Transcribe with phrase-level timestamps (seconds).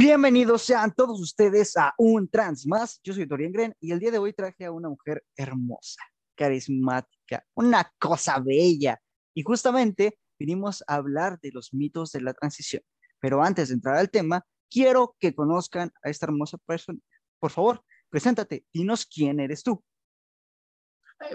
[0.00, 3.02] Bienvenidos sean todos ustedes a un Trans Más.
[3.04, 6.00] Yo soy Dorian Gren y el día de hoy traje a una mujer hermosa,
[6.34, 8.98] carismática, una cosa bella.
[9.34, 12.82] Y justamente vinimos a hablar de los mitos de la transición.
[13.20, 16.98] Pero antes de entrar al tema, quiero que conozcan a esta hermosa persona.
[17.38, 19.84] Por favor, preséntate, dinos quién eres tú.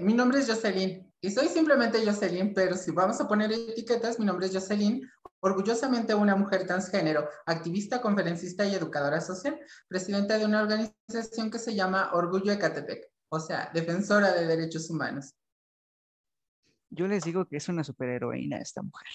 [0.01, 4.25] Mi nombre es Jocelyn y soy simplemente Jocelyn, pero si vamos a poner etiquetas, mi
[4.25, 5.07] nombre es Jocelyn,
[5.39, 11.75] orgullosamente una mujer transgénero, activista, conferencista y educadora social, presidenta de una organización que se
[11.75, 15.33] llama Orgullo Ecatepec, o sea, defensora de derechos humanos.
[16.89, 19.07] Yo les digo que es una superheroína esta mujer.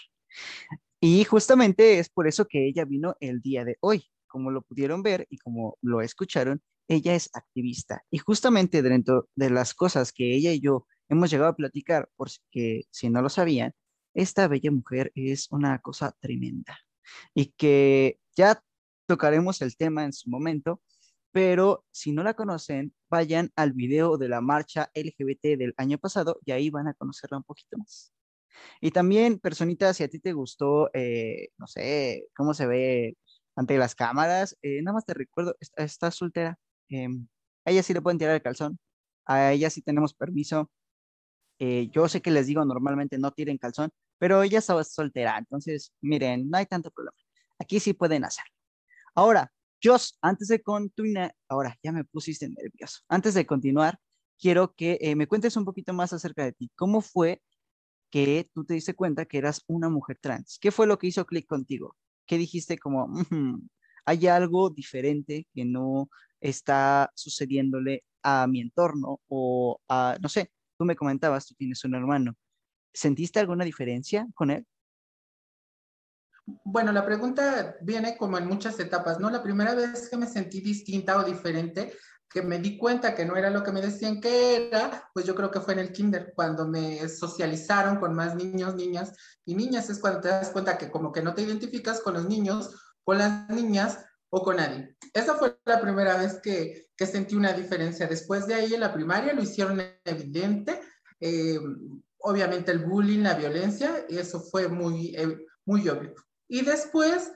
[1.01, 4.05] Y justamente es por eso que ella vino el día de hoy.
[4.27, 8.05] Como lo pudieron ver y como lo escucharon, ella es activista.
[8.11, 12.85] Y justamente dentro de las cosas que ella y yo hemos llegado a platicar, porque
[12.91, 13.73] si no lo sabían,
[14.15, 16.79] esta bella mujer es una cosa tremenda
[17.35, 18.63] y que ya
[19.07, 20.83] tocaremos el tema en su momento,
[21.33, 26.41] pero si no la conocen, vayan al video de la marcha LGBT del año pasado
[26.45, 28.13] y ahí van a conocerla un poquito más.
[28.81, 33.17] Y también, personita, si a ti te gustó, eh, no sé, cómo se ve
[33.57, 36.59] ante las cámaras, eh, nada más te recuerdo, está, soltera.
[36.91, 37.27] Em,
[37.65, 38.79] a ella sí le pueden tirar el calzón,
[39.27, 40.71] a ella sí tenemos permiso,
[41.59, 45.93] eh, yo sé que les digo normalmente no tiren calzón, pero ella estaba soltera, entonces
[46.01, 47.17] miren, no hay tanto problema.
[47.59, 48.53] Aquí sí pueden hacerlo.
[49.15, 53.01] Ahora, Jos, antes de continuar, ahora ya me pusiste nervioso.
[53.09, 53.99] Antes de continuar,
[54.39, 56.71] quiero que eh, me cuentes un poquito más acerca de ti.
[56.77, 57.43] ¿Cómo fue
[58.11, 60.59] que tú te diste cuenta que eras una mujer trans?
[60.61, 61.97] ¿Qué fue lo que hizo clic contigo?
[62.27, 63.09] ¿Qué dijiste como,
[64.05, 66.09] hay algo diferente que no
[66.41, 69.79] está sucediéndole a mi entorno o
[70.21, 72.35] no sé, Tú me comentabas, tú tienes un hermano.
[72.95, 74.67] ¿Sentiste alguna diferencia con él?
[76.65, 79.29] Bueno, la pregunta viene como en muchas etapas, ¿no?
[79.29, 81.93] La primera vez que me sentí distinta o diferente,
[82.31, 85.35] que me di cuenta que no era lo que me decían que era, pues yo
[85.35, 89.13] creo que fue en el kinder, cuando me socializaron con más niños, niñas
[89.45, 92.27] y niñas, es cuando te das cuenta que como que no te identificas con los
[92.27, 92.75] niños,
[93.11, 93.99] con las niñas
[94.31, 94.97] o con nadie.
[95.13, 98.07] Esa fue la primera vez que, sentí una diferencia.
[98.07, 100.81] Después de ahí en la primaria lo hicieron evidente.
[101.19, 101.59] Eh,
[102.19, 106.15] obviamente el bullying, la violencia, eso fue muy, eh, muy obvio.
[106.47, 107.33] Y después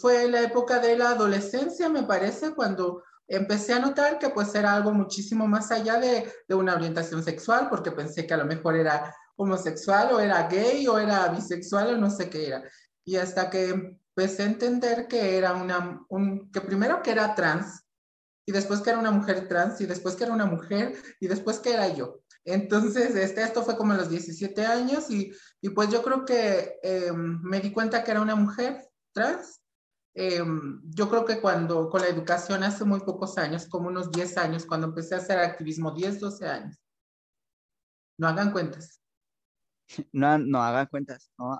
[0.00, 4.72] fue la época de la adolescencia, me parece, cuando empecé a notar que pues era
[4.72, 8.76] algo muchísimo más allá de, de, una orientación sexual, porque pensé que a lo mejor
[8.76, 12.62] era homosexual o era gay o era bisexual o no sé qué era.
[13.04, 17.84] Y hasta que empecé a entender que era una, un, que primero que era trans,
[18.44, 21.60] y después que era una mujer trans, y después que era una mujer, y después
[21.60, 22.20] que era yo.
[22.44, 26.80] Entonces, este, esto fue como a los 17 años, y, y pues yo creo que
[26.82, 29.60] eh, me di cuenta que era una mujer trans.
[30.14, 30.42] Eh,
[30.82, 34.66] yo creo que cuando, con la educación hace muy pocos años, como unos 10 años,
[34.66, 36.76] cuando empecé a hacer activismo, 10, 12 años.
[38.18, 39.00] No hagan cuentas.
[40.12, 41.58] No, no hagan cuentas, no,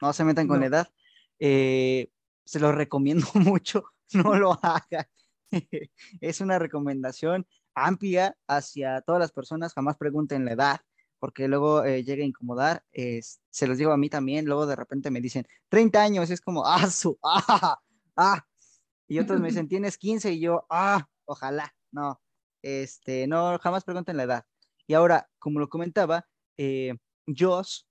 [0.00, 0.88] no se metan con la edad.
[1.38, 2.10] Eh,
[2.44, 5.06] se lo recomiendo mucho, no lo hagan.
[6.20, 10.80] es una recomendación amplia hacia todas las personas, jamás pregunten la edad,
[11.18, 12.84] porque luego eh, llega a incomodar.
[12.92, 16.66] se los digo a mí también, luego de repente me dicen 30 años, es como,
[16.66, 17.78] ah, su, ah,
[18.16, 18.44] ah.
[19.06, 22.20] Y otros me dicen, tienes 15 y yo, ah, ojalá, no,
[22.62, 24.44] este, no, jamás pregunten la edad.
[24.86, 26.26] Y ahora, como lo comentaba,
[26.56, 26.94] eh,
[27.26, 27.87] Joss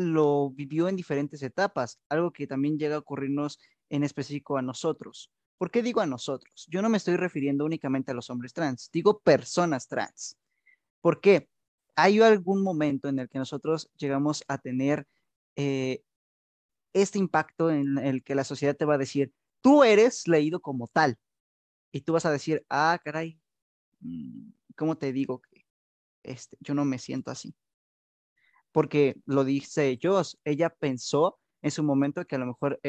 [0.00, 5.30] lo vivió en diferentes etapas, algo que también llega a ocurrirnos en específico a nosotros.
[5.58, 6.66] ¿Por qué digo a nosotros?
[6.70, 10.36] Yo no me estoy refiriendo únicamente a los hombres trans, digo personas trans.
[11.00, 11.48] ¿Por qué?
[11.96, 15.06] Hay algún momento en el que nosotros llegamos a tener
[15.56, 16.02] eh,
[16.92, 20.86] este impacto en el que la sociedad te va a decir, tú eres leído como
[20.88, 21.18] tal.
[21.92, 23.38] Y tú vas a decir, ah, caray,
[24.00, 25.66] mm, ¿cómo te digo que
[26.22, 27.54] este, yo no me siento así?
[28.72, 32.80] Porque lo dice Joss, ella pensó en su momento que a lo mejor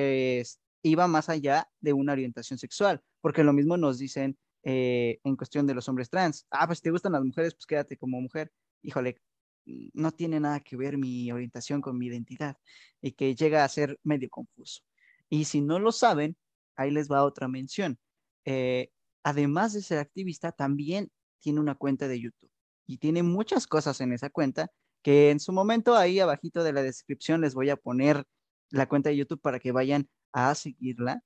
[0.83, 5.65] iba más allá de una orientación sexual, porque lo mismo nos dicen eh, en cuestión
[5.67, 8.51] de los hombres trans, ah, pues si te gustan las mujeres, pues quédate como mujer,
[8.83, 9.17] híjole,
[9.65, 12.57] no tiene nada que ver mi orientación con mi identidad
[13.01, 14.81] y que llega a ser medio confuso.
[15.29, 16.35] Y si no lo saben,
[16.75, 17.99] ahí les va otra mención.
[18.45, 18.89] Eh,
[19.23, 22.51] además de ser activista, también tiene una cuenta de YouTube
[22.87, 24.71] y tiene muchas cosas en esa cuenta
[25.01, 28.25] que en su momento ahí abajito de la descripción les voy a poner
[28.69, 31.23] la cuenta de YouTube para que vayan a seguirla,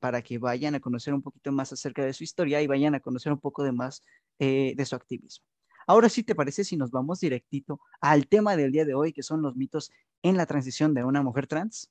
[0.00, 3.00] para que vayan a conocer un poquito más acerca de su historia y vayan a
[3.00, 4.02] conocer un poco de más
[4.38, 5.46] eh, de su activismo.
[5.86, 9.22] Ahora sí, ¿te parece si nos vamos directito al tema del día de hoy, que
[9.22, 9.90] son los mitos
[10.22, 11.90] en la transición de una mujer trans?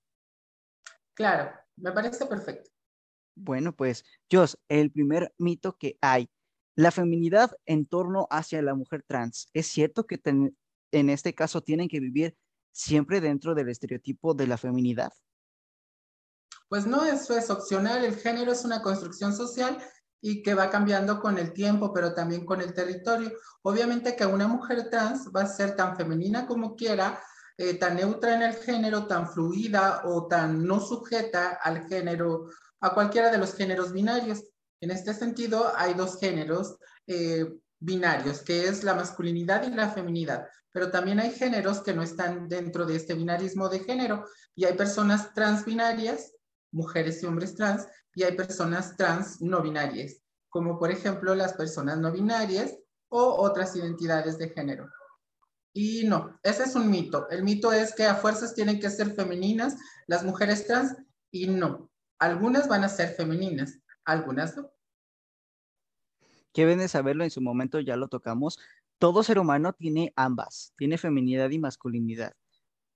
[1.13, 2.71] Claro, me parece perfecto.
[3.35, 6.29] Bueno, pues, Jos, el primer mito que hay,
[6.75, 9.47] la feminidad en torno hacia la mujer trans.
[9.53, 10.17] ¿Es cierto que
[10.93, 12.37] en este caso tienen que vivir
[12.71, 15.11] siempre dentro del estereotipo de la feminidad?
[16.69, 18.05] Pues no, eso es opcional.
[18.05, 19.77] El género es una construcción social
[20.21, 23.31] y que va cambiando con el tiempo, pero también con el territorio.
[23.63, 27.21] Obviamente que una mujer trans va a ser tan femenina como quiera,
[27.57, 32.49] eh, tan neutra en el género, tan fluida o tan no sujeta al género,
[32.79, 34.43] a cualquiera de los géneros binarios.
[34.79, 37.45] En este sentido, hay dos géneros eh,
[37.79, 42.49] binarios, que es la masculinidad y la feminidad, pero también hay géneros que no están
[42.49, 44.25] dentro de este binarismo de género
[44.55, 46.33] y hay personas transbinarias,
[46.71, 50.17] mujeres y hombres trans, y hay personas trans no binarias,
[50.49, 52.75] como por ejemplo las personas no binarias
[53.09, 54.89] o otras identidades de género.
[55.73, 57.29] Y no, ese es un mito.
[57.29, 59.75] El mito es que a fuerzas tienen que ser femeninas
[60.07, 60.95] las mujeres trans
[61.31, 61.89] y no.
[62.19, 64.71] Algunas van a ser femeninas, algunas no.
[66.55, 68.59] Ven de saberlo, en su momento ya lo tocamos.
[69.03, 72.31] Todo ser humano tiene ambas, tiene feminidad y masculinidad.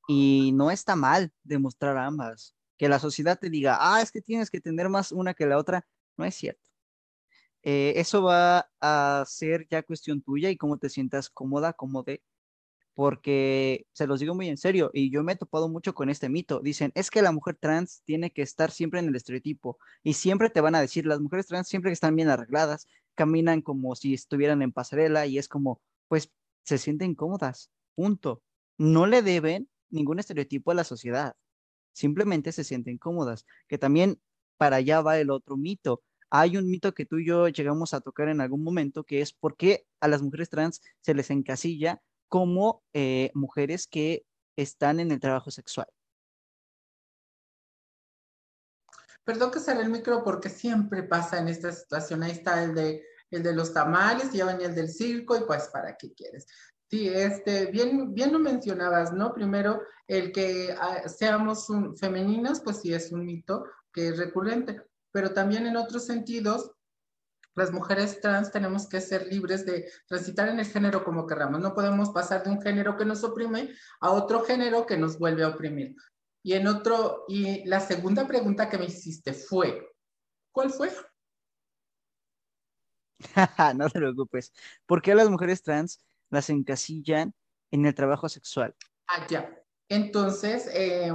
[0.08, 2.56] Y no está mal demostrar ambas.
[2.78, 5.58] Que la sociedad te diga, ah, es que tienes que tener más una que la
[5.58, 6.70] otra, no es cierto.
[7.62, 12.14] Eh, eso va a ser ya cuestión tuya y cómo te sientas cómoda, cómoda
[12.98, 16.30] porque se los digo muy en serio y yo me he topado mucho con este
[16.30, 16.62] mito.
[16.62, 20.50] Dicen, es que la mujer trans tiene que estar siempre en el estereotipo y siempre
[20.50, 24.16] te van a decir, las mujeres trans siempre que están bien arregladas, caminan como si
[24.16, 26.32] estuvieran en pasarela y es como, pues
[26.64, 28.42] se sienten cómodas, punto.
[28.78, 31.36] No le deben ningún estereotipo a la sociedad,
[31.94, 34.22] simplemente se sienten cómodas, que también
[34.58, 36.04] para allá va el otro mito.
[36.30, 39.34] Hay un mito que tú y yo llegamos a tocar en algún momento, que es
[39.34, 44.26] por qué a las mujeres trans se les encasilla como eh, mujeres que
[44.58, 45.88] están en el trabajo sexual.
[49.24, 52.24] Perdón que sale el micro porque siempre pasa en esta situación.
[52.24, 55.96] Ahí está el de, el de los tamales, venía el del circo y pues ¿para
[55.98, 56.48] qué quieres?
[56.90, 59.34] Sí, este, bien, bien lo mencionabas, ¿no?
[59.34, 61.68] Primero, el que ah, seamos
[62.00, 64.82] femeninas, pues sí es un mito que es recurrente,
[65.12, 66.72] pero también en otros sentidos,
[67.56, 71.60] las mujeres trans tenemos que ser libres de transitar en el género como queramos.
[71.60, 75.44] No podemos pasar de un género que nos oprime a otro género que nos vuelve
[75.44, 75.96] a oprimir.
[76.44, 79.92] Y en otro, y la segunda pregunta que me hiciste fue,
[80.52, 80.92] ¿cuál fue?
[83.76, 84.54] no te preocupes.
[84.86, 86.00] ¿Por qué a las mujeres trans
[86.30, 87.34] las encasillan
[87.72, 88.76] en el trabajo sexual?
[89.08, 89.50] Ah, ya.
[89.90, 91.12] Entonces, eh,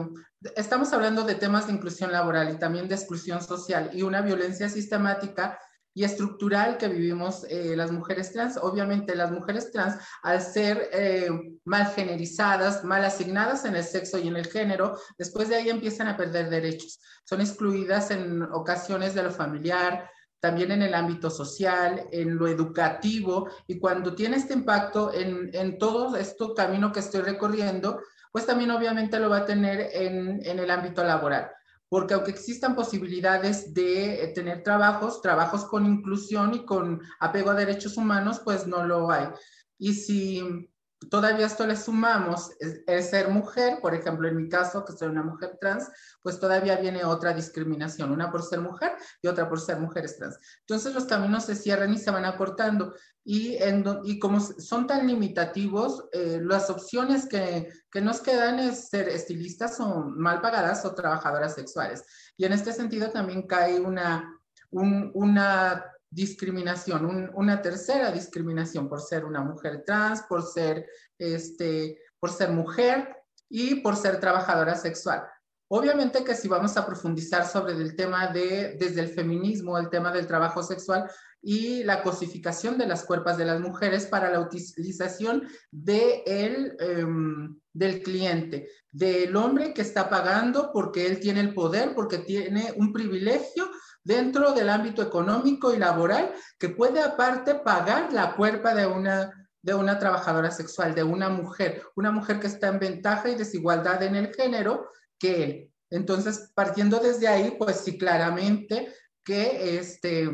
[0.56, 4.68] estamos hablando de temas de inclusión laboral y también de exclusión social y una violencia
[4.68, 5.58] sistemática
[5.94, 8.56] y estructural que vivimos eh, las mujeres trans.
[8.56, 11.28] Obviamente las mujeres trans, al ser eh,
[11.64, 16.08] mal generizadas, mal asignadas en el sexo y en el género, después de ahí empiezan
[16.08, 16.98] a perder derechos.
[17.24, 20.10] Son excluidas en ocasiones de lo familiar,
[20.42, 25.78] también en el ámbito social, en lo educativo, y cuando tiene este impacto en, en
[25.78, 28.00] todo este camino que estoy recorriendo,
[28.32, 31.48] pues también obviamente lo va a tener en, en el ámbito laboral
[31.88, 37.54] porque aunque existan posibilidades de eh, tener trabajos, trabajos con inclusión y con apego a
[37.54, 39.28] derechos humanos, pues no lo hay.
[39.76, 40.71] Y si
[41.10, 42.50] todavía esto le sumamos
[42.86, 45.88] el ser mujer, por ejemplo, en mi caso, que soy una mujer trans,
[46.22, 50.38] pues todavía viene otra discriminación, una por ser mujer y otra por ser mujeres trans.
[50.60, 52.94] Entonces los caminos se cierran y se van acortando.
[53.24, 53.56] Y,
[54.04, 59.78] y como son tan limitativos, eh, las opciones que, que nos quedan es ser estilistas
[59.80, 62.04] o mal pagadas o trabajadoras sexuales.
[62.36, 64.36] Y en este sentido también cae una,
[64.70, 70.86] una discriminación, una tercera discriminación por ser una mujer trans, por ser,
[71.18, 73.16] este, por ser mujer
[73.48, 75.24] y por ser trabajadora sexual.
[75.68, 80.12] Obviamente que si vamos a profundizar sobre el tema de, desde el feminismo, el tema
[80.12, 81.10] del trabajo sexual
[81.42, 87.58] y la cosificación de las cuerpos de las mujeres para la utilización de el, em,
[87.72, 92.92] del cliente, del hombre que está pagando porque él tiene el poder, porque tiene un
[92.92, 93.68] privilegio
[94.04, 99.74] dentro del ámbito económico y laboral que puede aparte pagar la cuerpa de una, de
[99.74, 104.14] una trabajadora sexual, de una mujer, una mujer que está en ventaja y desigualdad en
[104.14, 105.72] el género que él.
[105.90, 108.92] Entonces, partiendo desde ahí, pues sí, claramente
[109.24, 110.30] que este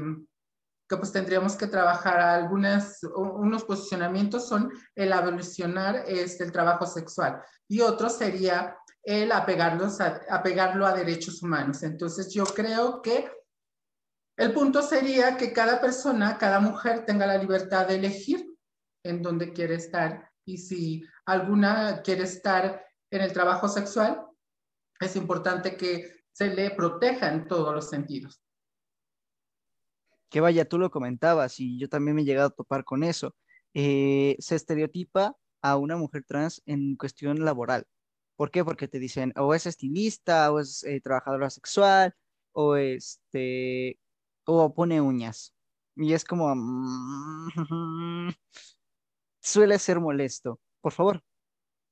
[0.88, 7.42] que pues tendríamos que trabajar algunas, unos posicionamientos son el evolucionar este, el trabajo sexual
[7.68, 11.82] y otro sería el apegarlos a, apegarlo a derechos humanos.
[11.82, 13.30] Entonces yo creo que
[14.36, 18.46] el punto sería que cada persona, cada mujer tenga la libertad de elegir
[19.04, 24.24] en dónde quiere estar y si alguna quiere estar en el trabajo sexual,
[25.00, 28.47] es importante que se le proteja en todos los sentidos.
[30.28, 33.34] Que vaya, tú lo comentabas y yo también me he llegado a topar con eso.
[33.74, 37.86] Eh, se estereotipa a una mujer trans en cuestión laboral.
[38.36, 38.64] ¿Por qué?
[38.64, 42.14] Porque te dicen o es estilista, o es eh, trabajadora sexual,
[42.52, 43.98] o este,
[44.44, 45.54] o pone uñas.
[45.96, 47.48] Y es como, mm,
[49.40, 50.60] suele ser molesto.
[50.80, 51.22] Por favor.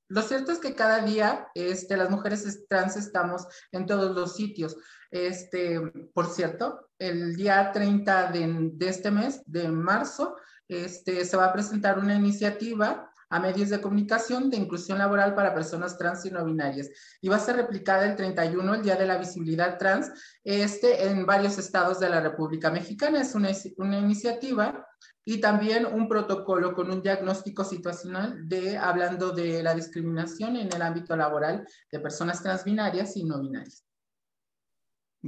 [0.09, 4.77] Lo cierto es que cada día este, las mujeres trans estamos en todos los sitios.
[5.25, 5.81] Este,
[6.13, 10.37] por cierto, el día 30 de, este mes, de marzo,
[10.69, 15.55] este, se va a presentar una iniciativa a medios de comunicación de inclusión laboral para
[15.55, 16.91] personas trans y no binarias.
[17.23, 20.13] Y va a ser replicada el 31, el Día de la Visibilidad Trans,
[20.45, 23.23] este, en varios estados de la República Mexicana.
[23.23, 24.87] Es una, una iniciativa
[25.25, 30.83] y también un protocolo con un diagnóstico situacional de hablando de la discriminación en el
[30.83, 33.86] ámbito laboral de personas transbinarias y no binarias.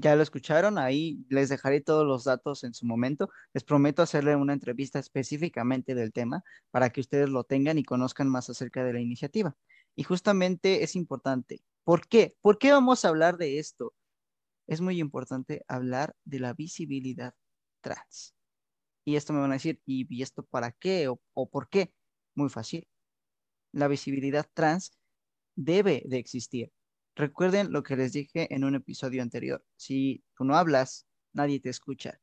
[0.01, 3.31] Ya lo escucharon, ahí les dejaré todos los datos en su momento.
[3.53, 8.29] Les prometo hacerle una entrevista específicamente del tema para que ustedes lo tengan y conozcan
[8.29, 9.57] más acerca de la iniciativa.
[9.97, 11.63] Y justamente es importante.
[11.83, 12.37] ¿Por qué?
[12.43, 13.93] ¿Por qué vamos a hablar de esto?
[14.69, 17.35] Es muy importante hablar de la visibilidad
[17.81, 18.37] trans.
[19.05, 21.93] Y esto me van a decir, ¿y, esto para qué o, o por qué?
[22.37, 22.87] Muy fácil.
[23.73, 24.93] La visibilidad trans
[25.57, 26.73] debe de existir
[27.19, 29.65] Recuerden lo que les dije en un episodio anterior.
[29.75, 32.21] Si tú no hablas, nadie te escucha.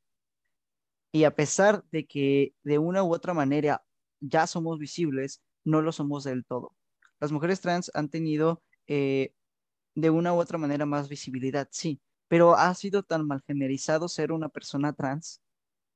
[1.11, 3.83] Y a pesar de que de una u otra manera
[4.21, 6.77] ya somos visibles, no lo somos del todo.
[7.19, 9.33] Las mujeres trans han tenido eh,
[9.95, 11.99] de una u otra manera más visibilidad, sí,
[12.29, 15.41] pero ha sido tan mal generalizado ser una persona trans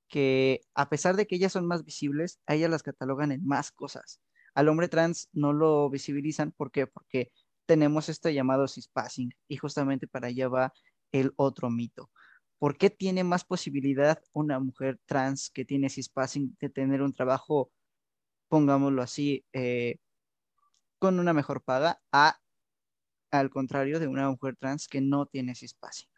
[0.09, 3.71] que a pesar de que ellas son más visibles, a ellas las catalogan en más
[3.71, 4.19] cosas.
[4.53, 6.85] Al hombre trans no lo visibilizan, ¿por qué?
[6.85, 7.31] Porque
[7.69, 10.73] tenemos este llamado cispassing y justamente para allá va
[11.11, 12.09] el otro mito.
[12.57, 17.71] ¿Por qué tiene más posibilidad una mujer trans que tiene cispassing de tener un trabajo,
[18.47, 19.97] pongámoslo así, eh,
[20.97, 22.39] con una mejor paga, a,
[23.29, 26.09] al contrario de una mujer trans que no tiene cispassing?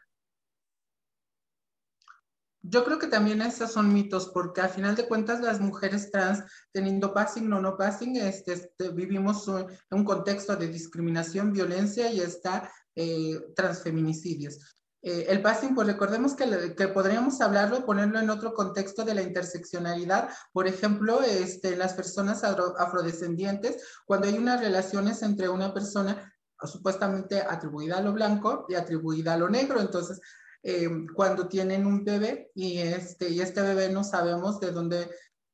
[2.64, 6.44] Yo creo que también esos son mitos, porque al final de cuentas las mujeres trans,
[6.72, 12.20] teniendo passing o no passing, este, este, vivimos en un contexto de discriminación, violencia y
[12.20, 14.60] está eh, transfeminicidios.
[15.04, 19.24] Eh, el passing, pues recordemos que, que, podríamos hablarlo, ponerlo en otro contexto de la
[19.24, 26.32] interseccionalidad, por ejemplo, este, las personas afrodescendientes, cuando hay unas relaciones entre una persona
[26.64, 30.22] supuestamente atribuida a lo blanco y atribuida a lo negro, entonces
[30.64, 35.10] eh, cuando tienen un bebé y este, y este bebé no sabemos de dónde,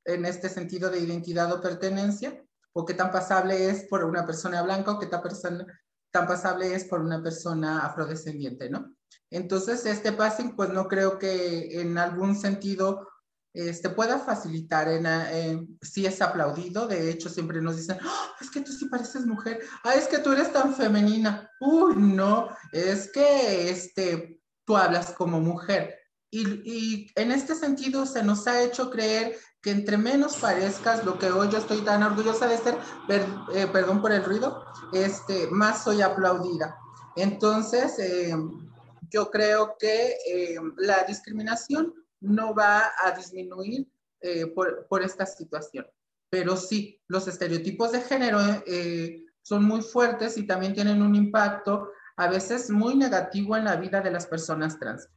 [0.05, 4.61] en este sentido de identidad o pertenencia, o qué tan pasable es por una persona
[4.61, 5.65] blanca o qué tan, persona,
[6.11, 8.95] tan pasable es por una persona afrodescendiente, ¿no?
[9.29, 13.07] Entonces, este passing, pues no creo que en algún sentido
[13.53, 18.61] este, pueda facilitar, en, si es aplaudido, de hecho siempre nos dicen, ¡Ah, es que
[18.61, 23.71] tú sí pareces mujer, ah, es que tú eres tan femenina, uy, no, es que
[23.71, 24.36] este,
[24.67, 25.97] tú hablas como mujer.
[26.29, 31.31] Y, en este sentido se nos ha hecho creer que entre menos parezcas lo que
[31.31, 32.77] hoy yo estoy tan orgullosa de ser,
[33.55, 36.77] eh, perdón por el ruido, este, más soy aplaudida.
[37.15, 38.35] Entonces, eh,
[39.09, 43.87] yo creo que eh, la discriminación no va a disminuir
[44.53, 45.87] por, por, esta situación.
[46.29, 48.39] Pero sí, los estereotipos de género
[49.43, 54.01] son muy fuertes y también tienen un impacto a veces muy negativo en la vida
[54.01, 55.07] de las personas trans.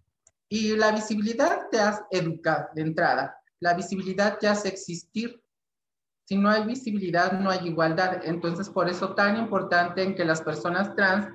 [0.49, 3.41] Y la visibilidad te hace educar de entrada.
[3.59, 5.43] La visibilidad te hace existir.
[6.25, 8.21] Si no hay visibilidad, no hay igualdad.
[8.25, 11.29] Entonces, por eso tan importante en que las personas trans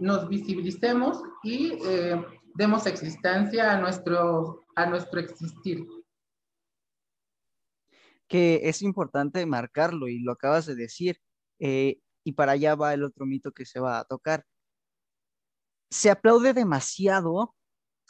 [0.00, 2.24] nos visibilicemos y eh,
[2.54, 5.86] demos existencia a nuestro, a nuestro existir.
[8.26, 11.20] Que es importante marcarlo y lo acabas de decir.
[11.58, 14.44] Eh, y para allá va el otro mito que se va a tocar.
[15.90, 17.54] Se aplaude demasiado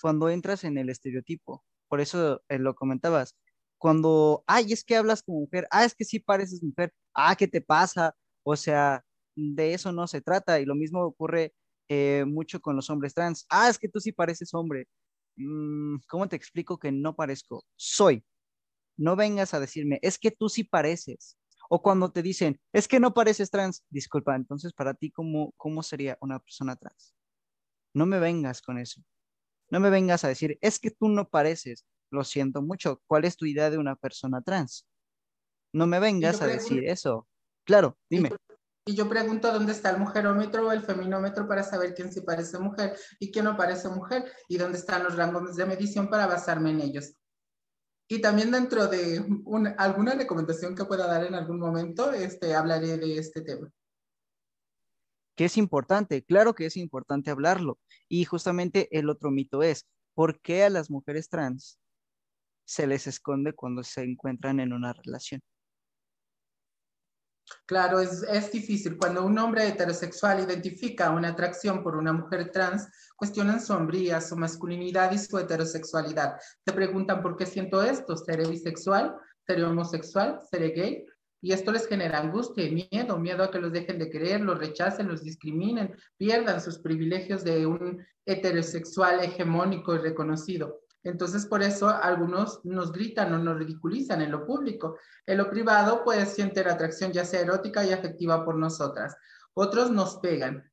[0.01, 1.65] cuando entras en el estereotipo.
[1.87, 3.37] Por eso eh, lo comentabas.
[3.79, 7.47] Cuando, ay, es que hablas como mujer, ah, es que sí pareces mujer, ah, ¿qué
[7.47, 8.17] te pasa?
[8.43, 9.05] O sea,
[9.37, 10.59] de eso no se trata.
[10.59, 11.55] Y lo mismo ocurre
[11.89, 13.47] eh, mucho con los hombres trans.
[13.49, 14.89] Ah, es que tú sí pareces hombre.
[15.37, 17.65] Mm, ¿Cómo te explico que no parezco?
[17.77, 18.25] Soy.
[18.97, 21.38] No vengas a decirme, es que tú sí pareces.
[21.69, 25.83] O cuando te dicen, es que no pareces trans, disculpa, entonces para ti, ¿cómo, cómo
[25.83, 27.15] sería una persona trans?
[27.95, 29.03] No me vengas con eso.
[29.71, 31.85] No me vengas a decir, es que tú no pareces.
[32.11, 33.03] Lo siento mucho.
[33.07, 34.87] ¿Cuál es tu idea de una persona trans?
[35.75, 37.29] No me vengas a decir eso.
[37.65, 38.31] Claro, dime.
[38.87, 42.59] Y yo pregunto dónde está el mujerómetro o el feminómetro para saber quién sí parece
[42.59, 46.71] mujer y quién no parece mujer y dónde están los rangos de medición para basarme
[46.71, 47.13] en ellos.
[48.11, 49.23] Y también dentro de
[49.77, 53.71] alguna recomendación que pueda dar en algún momento, este, hablaré de este tema.
[55.37, 57.79] Que es importante, claro que es importante hablarlo.
[58.09, 61.79] Y justamente el otro mito es, ¿por qué a las mujeres trans
[62.65, 65.43] se les esconde cuando se encuentran en una relación?
[67.67, 68.97] Claro, es, es, difícil.
[68.97, 74.37] Cuando un hombre heterosexual identifica una atracción por una mujer trans, cuestionan su hombría, su
[74.37, 76.37] masculinidad y su heterosexualidad.
[76.65, 79.17] Se preguntan por qué siento esto, ¿seré bisexual?
[79.47, 80.41] ¿Seré homosexual?
[80.51, 81.07] ¿Seré gay?
[81.41, 84.59] Y esto les genera angustia y miedo, miedo a que los dejen de querer, los
[84.59, 90.81] rechacen, los discriminen, pierdan sus privilegios de un heterosexual hegemónico y reconocido.
[91.05, 94.99] Entonces, por eso algunos nos gritan o nos ridiculizan en lo público.
[95.27, 99.17] En lo privado, pues sienten atracción ya sea erótica y afectiva por nosotras.
[99.55, 100.71] Otros nos pegan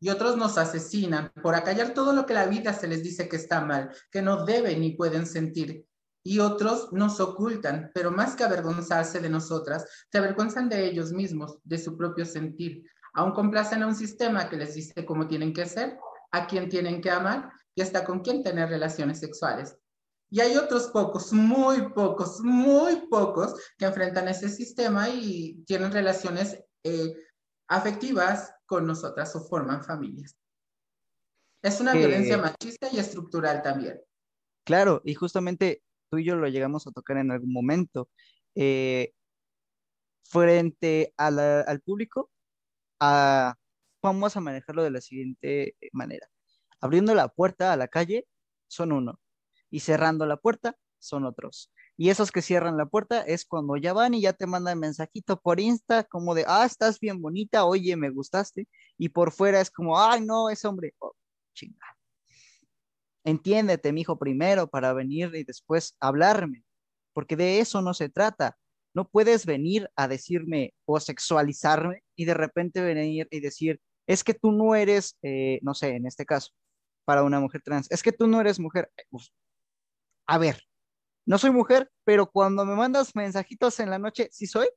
[0.00, 3.36] y otros nos asesinan por acallar todo lo que la vida se les dice que
[3.36, 5.84] está mal, que no deben ni pueden sentir.
[6.22, 11.58] Y otros nos ocultan, pero más que avergonzarse de nosotras, se avergüenzan de ellos mismos,
[11.64, 12.84] de su propio sentir.
[13.14, 15.98] Aún complacen a un sistema que les dice cómo tienen que ser,
[16.30, 19.78] a quién tienen que amar y hasta con quién tener relaciones sexuales.
[20.30, 26.60] Y hay otros pocos, muy pocos, muy pocos que enfrentan ese sistema y tienen relaciones
[26.82, 27.14] eh,
[27.68, 30.36] afectivas con nosotras o forman familias.
[31.62, 34.00] Es una violencia machista y estructural también.
[34.64, 35.80] Claro, y justamente
[36.10, 38.10] tú y yo lo llegamos a tocar en algún momento.
[38.56, 39.12] Eh,
[40.24, 42.28] frente al público,
[43.00, 46.28] vamos a manejarlo de la siguiente manera
[46.80, 48.26] abriendo la puerta a la calle
[48.68, 49.20] son uno
[49.70, 51.72] y cerrando la puerta son otros.
[51.96, 55.40] Y esos que cierran la puerta es cuando ya van y ya te mandan mensajito
[55.40, 58.68] por Insta como de, ah, estás bien bonita, oye, me gustaste.
[58.96, 61.14] Y por fuera es como, ay, no, ese hombre, oh,
[61.54, 61.98] chinga.
[63.24, 66.64] Entiéndete, mijo, primero para venir y después hablarme,
[67.12, 68.56] porque de eso no se trata.
[68.94, 74.34] No puedes venir a decirme o sexualizarme y de repente venir y decir, es que
[74.34, 76.52] tú no eres, eh, no sé, en este caso,
[77.08, 77.90] para una mujer trans.
[77.90, 78.92] Es que tú no eres mujer.
[80.26, 80.62] a ver,
[81.24, 84.68] no soy mujer, pero cuando me mandas mensajitos en la noche, sí soy.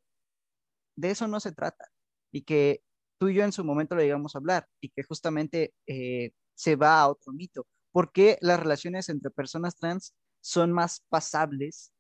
[0.96, 1.90] De eso no se trata.
[2.32, 2.84] Y que
[3.18, 6.78] tú y yo en su momento lo llegamos a hablar y que justamente eh, se
[6.78, 7.68] va a otro mito.
[7.92, 11.92] ¿Por qué las relaciones entre personas trans son más pasables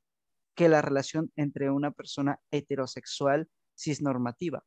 [0.55, 4.63] que la relación entre una persona heterosexual cisnormativa?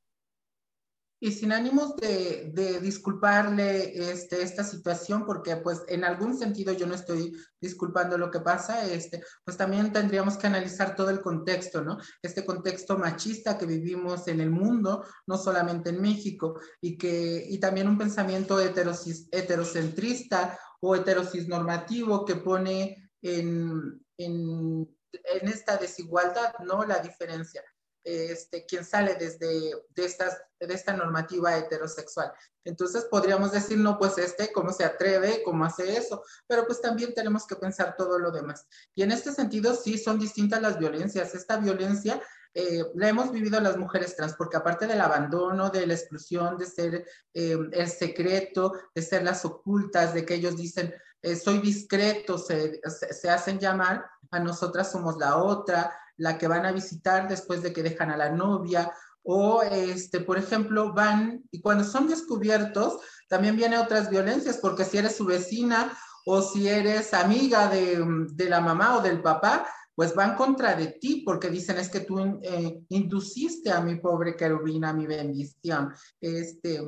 [1.25, 6.87] Y sin ánimos de, de, disculparle este, esta situación, porque pues en algún sentido yo
[6.87, 11.81] no estoy disculpando lo que pasa, este, pues también tendríamos que analizar todo el contexto,
[11.81, 11.97] ¿no?
[12.21, 17.59] Este contexto machista que vivimos en el mundo, no solamente en México, y, que, y
[17.59, 26.85] también un pensamiento heterocentrista o heterosis normativo que pone en, en, en esta desigualdad, ¿no?
[26.85, 27.63] La diferencia
[28.05, 32.33] este, quien sale desde de, estas, de esta normativa heterosexual.
[32.65, 35.43] Entonces podríamos decir, no, pues este, ¿cómo se atreve?
[35.45, 36.23] ¿Cómo hace eso?
[36.47, 38.67] Pero pues también tenemos que pensar todo lo demás.
[38.95, 41.35] Y en este sentido, sí, son distintas las violencias.
[41.35, 42.23] Esta violencia
[42.55, 46.67] eh, la hemos vivido las mujeres trans, porque aparte del abandono, de la exclusión, de
[46.67, 52.39] ser eh, el secreto, de ser las ocultas, de que ellos dicen, eh, soy discreto,
[52.39, 57.63] se, se, hacen llamar, a nosotras somos la otra, la que van a visitar después
[57.63, 62.99] de que dejan a la novia, o este, por ejemplo, van y cuando son descubiertos,
[63.29, 65.97] también vienen otras violencias, porque si eres su vecina
[66.27, 70.89] o si eres amiga de, de la mamá o del papá, pues van contra de
[70.89, 75.93] ti porque dicen es que tú eh, induciste a mi pobre querubina mi bendición.
[76.21, 76.81] Este,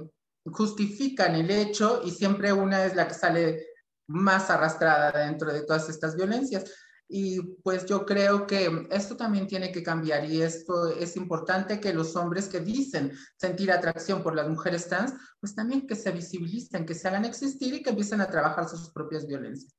[0.45, 3.67] justifican el hecho y siempre una es la que sale
[4.09, 6.65] más arrastrada dentro de todas estas violencias.
[7.09, 11.95] Y pues yo creo que esto también tiene que cambiar y esto es importante que
[11.95, 16.85] los hombres que dicen sentir atracción por las mujeres trans, pues también que se visibilicen,
[16.85, 19.73] que se hagan existir y que empiecen a trabajar sus propias violencias.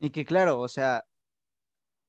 [0.00, 1.02] Y que claro, o sea,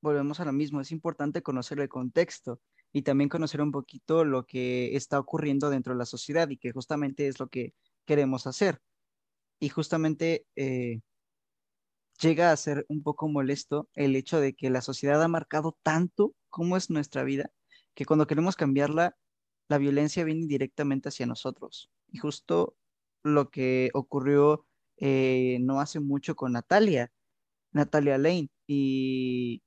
[0.02, 2.60] volvemos a lo mismo, es importante conocer el contexto
[2.92, 6.74] y también conocer un poquito lo que está ocurriendo dentro de la sociedad y que
[6.74, 7.74] justamente es lo que
[8.06, 8.82] queremos hacer.
[9.62, 10.46] Y justamente...
[10.58, 11.00] Eh,
[12.22, 16.34] llega a ser un poco molesto el hecho de que la sociedad ha marcado tanto
[16.50, 17.52] cómo es nuestra vida,
[17.94, 19.18] que cuando queremos cambiarla,
[19.70, 21.90] la violencia viene directamente hacia nosotros.
[22.12, 22.76] Y justo
[23.24, 24.66] lo que ocurrió
[24.98, 27.12] eh, no hace mucho con Natalia,
[27.72, 29.64] Natalia Lane, y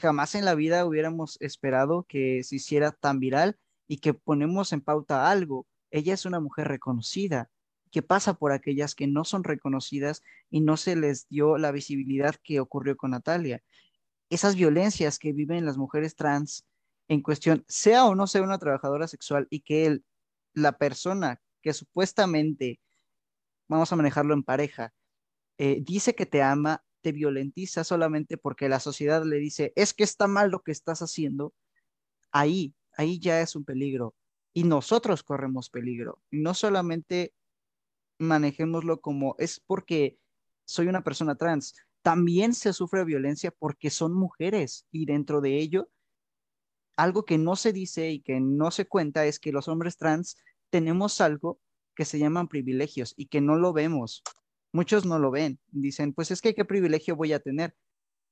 [0.00, 4.80] jamás en la vida hubiéramos esperado que se hiciera tan viral y que ponemos en
[4.80, 5.66] pauta algo.
[5.90, 7.50] Ella es una mujer reconocida,
[7.94, 12.34] ¿Qué pasa por aquellas que no son reconocidas y no se les dio la visibilidad
[12.42, 13.62] que ocurrió con Natalia?
[14.30, 16.66] Esas violencias que viven las mujeres trans
[17.06, 20.04] en cuestión, sea o no sea una trabajadora sexual y que él,
[20.54, 22.80] la persona que supuestamente,
[23.68, 24.92] vamos a manejarlo en pareja,
[25.58, 30.02] eh, dice que te ama, te violentiza solamente porque la sociedad le dice, es que
[30.02, 31.54] está mal lo que estás haciendo,
[32.32, 34.16] ahí, ahí ya es un peligro.
[34.52, 36.20] Y nosotros corremos peligro.
[36.32, 37.32] No solamente
[38.18, 40.18] manejémoslo como es porque
[40.64, 45.88] soy una persona trans, también se sufre violencia porque son mujeres y dentro de ello,
[46.96, 50.36] algo que no se dice y que no se cuenta es que los hombres trans
[50.70, 51.60] tenemos algo
[51.94, 54.22] que se llaman privilegios y que no lo vemos.
[54.72, 55.60] Muchos no lo ven.
[55.68, 57.74] Dicen, pues es que qué privilegio voy a tener.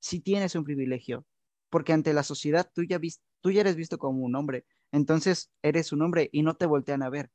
[0.00, 1.24] Si tienes un privilegio,
[1.70, 3.00] porque ante la sociedad tú ya,
[3.40, 7.02] tú ya eres visto como un hombre, entonces eres un hombre y no te voltean
[7.02, 7.30] a ver.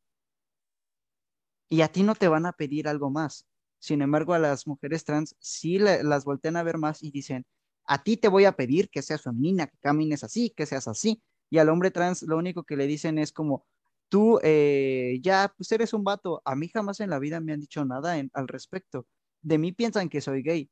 [1.69, 3.45] Y a ti no te van a pedir algo más.
[3.79, 7.45] Sin embargo, a las mujeres trans sí las voltean a ver más y dicen,
[7.85, 11.21] a ti te voy a pedir que seas femenina, que camines así, que seas así.
[11.49, 13.65] Y al hombre trans lo único que le dicen es como,
[14.09, 16.41] tú eh, ya, pues eres un vato.
[16.45, 19.07] A mí jamás en la vida me han dicho nada al respecto.
[19.41, 20.69] De mí piensan que soy gay.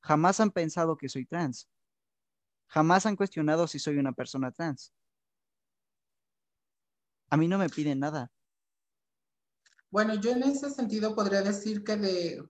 [0.00, 1.68] Jamás han pensado que soy trans.
[2.68, 4.92] Jamás han cuestionado si soy una persona trans.
[7.30, 8.30] A mí no me piden nada.
[9.90, 12.48] Bueno, yo en ese sentido podría decir que de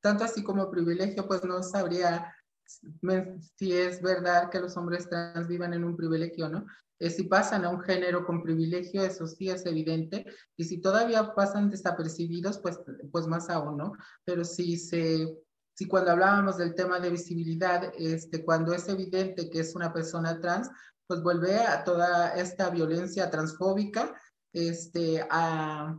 [0.00, 2.32] tanto así como privilegio, pues no sabría
[2.64, 6.66] si es verdad que los hombres trans vivan en un privilegio, ¿no?
[6.98, 10.24] Eh, si pasan a un género con privilegio, eso sí es evidente,
[10.56, 12.78] y si todavía pasan desapercibidos, pues,
[13.12, 13.92] pues más aún, ¿no?
[14.24, 15.36] Pero si se,
[15.74, 20.40] si cuando hablábamos del tema de visibilidad, este, cuando es evidente que es una persona
[20.40, 20.70] trans,
[21.06, 24.14] pues vuelve a toda esta violencia transfóbica,
[24.52, 25.96] este, a,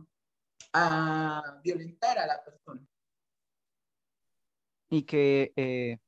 [0.72, 2.86] a violentar a la persona.
[4.90, 5.98] Y que eh,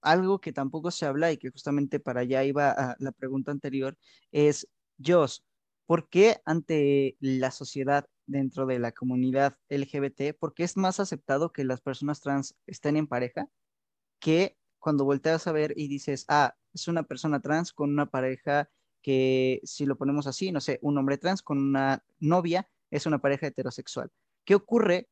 [0.00, 3.96] algo que tampoco se habla y que justamente para allá iba la pregunta anterior
[4.32, 4.68] es,
[5.04, 5.44] Jos,
[5.86, 11.52] ¿por qué ante la sociedad dentro de la comunidad LGBT, por qué es más aceptado
[11.52, 13.48] que las personas trans estén en pareja
[14.20, 18.70] que cuando volteas a ver y dices, ah, es una persona trans con una pareja
[19.02, 23.18] que si lo ponemos así, no sé, un hombre trans con una novia es una
[23.18, 24.10] pareja heterosexual.
[24.44, 25.08] ¿Qué ocurre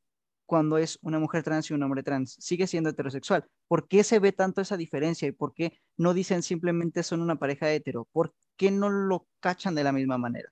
[0.46, 2.36] cuando es una mujer trans y un hombre trans?
[2.40, 3.46] Sigue siendo heterosexual.
[3.66, 7.36] ¿Por qué se ve tanto esa diferencia y por qué no dicen simplemente son una
[7.36, 8.08] pareja hetero?
[8.12, 10.50] ¿Por qué no lo cachan de la misma manera?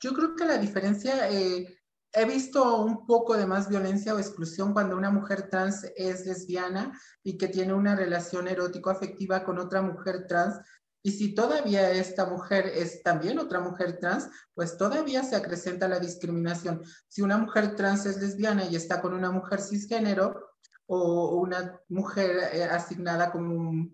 [0.00, 1.78] Yo creo que la diferencia, eh,
[2.12, 6.98] he visto un poco de más violencia o exclusión cuando una mujer trans es lesbiana
[7.22, 10.60] y que tiene una relación erótico-afectiva con otra mujer trans
[11.02, 15.98] y si todavía esta mujer es también otra mujer trans, pues todavía se acrecenta la
[15.98, 16.82] discriminación.
[17.08, 20.50] Si una mujer trans es lesbiana y está con una mujer cisgénero
[20.86, 23.90] o una mujer eh, asignada como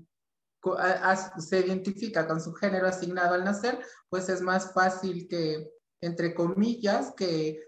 [1.38, 3.78] se identifica con su género asignado al nacer,
[4.10, 5.70] pues es más fácil que,
[6.02, 7.62] entre comillas, que,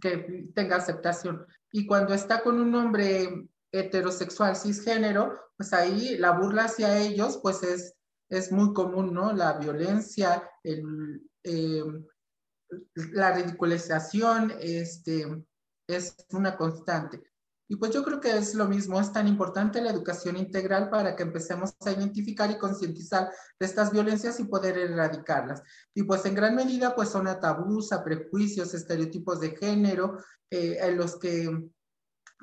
[0.00, 1.44] que tenga aceptación.
[1.72, 7.62] Y cuando está con un hombre heterosexual cisgénero, pues ahí la burla hacia ellos, pues
[7.64, 7.94] es
[8.36, 9.32] es muy común, ¿no?
[9.32, 10.82] La violencia, eh,
[13.12, 15.44] la ridiculización, este,
[15.86, 17.22] es una constante.
[17.66, 21.16] Y pues yo creo que es lo mismo, es tan importante la educación integral para
[21.16, 25.62] que empecemos a identificar y concientizar de estas violencias y poder erradicarlas.
[25.94, 30.18] Y pues en gran medida pues son a tabús, a prejuicios, estereotipos de género,
[30.50, 31.70] eh, en los que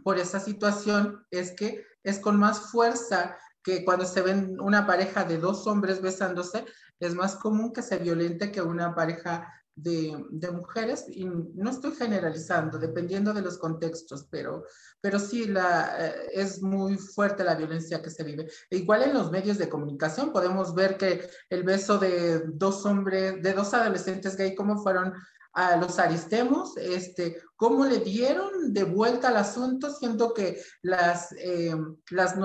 [0.04, 5.24] por esa situación es que es con más fuerza que cuando se ven una pareja
[5.24, 6.66] de dos hombres besándose,
[7.00, 12.78] es más común que se violente que una pareja de, mujeres, y no estoy generalizando,
[12.78, 14.66] dependiendo de los contextos, pero,
[15.00, 18.48] pero sí la, eh, es muy fuerte la violencia que se vive.
[18.70, 23.42] E igual en los medios de comunicación podemos ver que el beso de dos hombres,
[23.42, 25.14] de dos adolescentes gay, cómo fueron
[25.54, 31.76] a los aristemos, este, cómo le dieron de vuelta al asunto, siendo que las, eh,
[32.10, 32.36] las,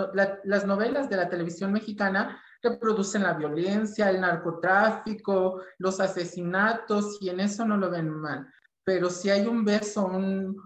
[0.45, 7.41] las novelas de la televisión mexicana reproducen la violencia, el narcotráfico, los asesinatos, y en
[7.41, 8.47] eso no lo ven mal.
[8.85, 10.57] Pero si hay un beso, un,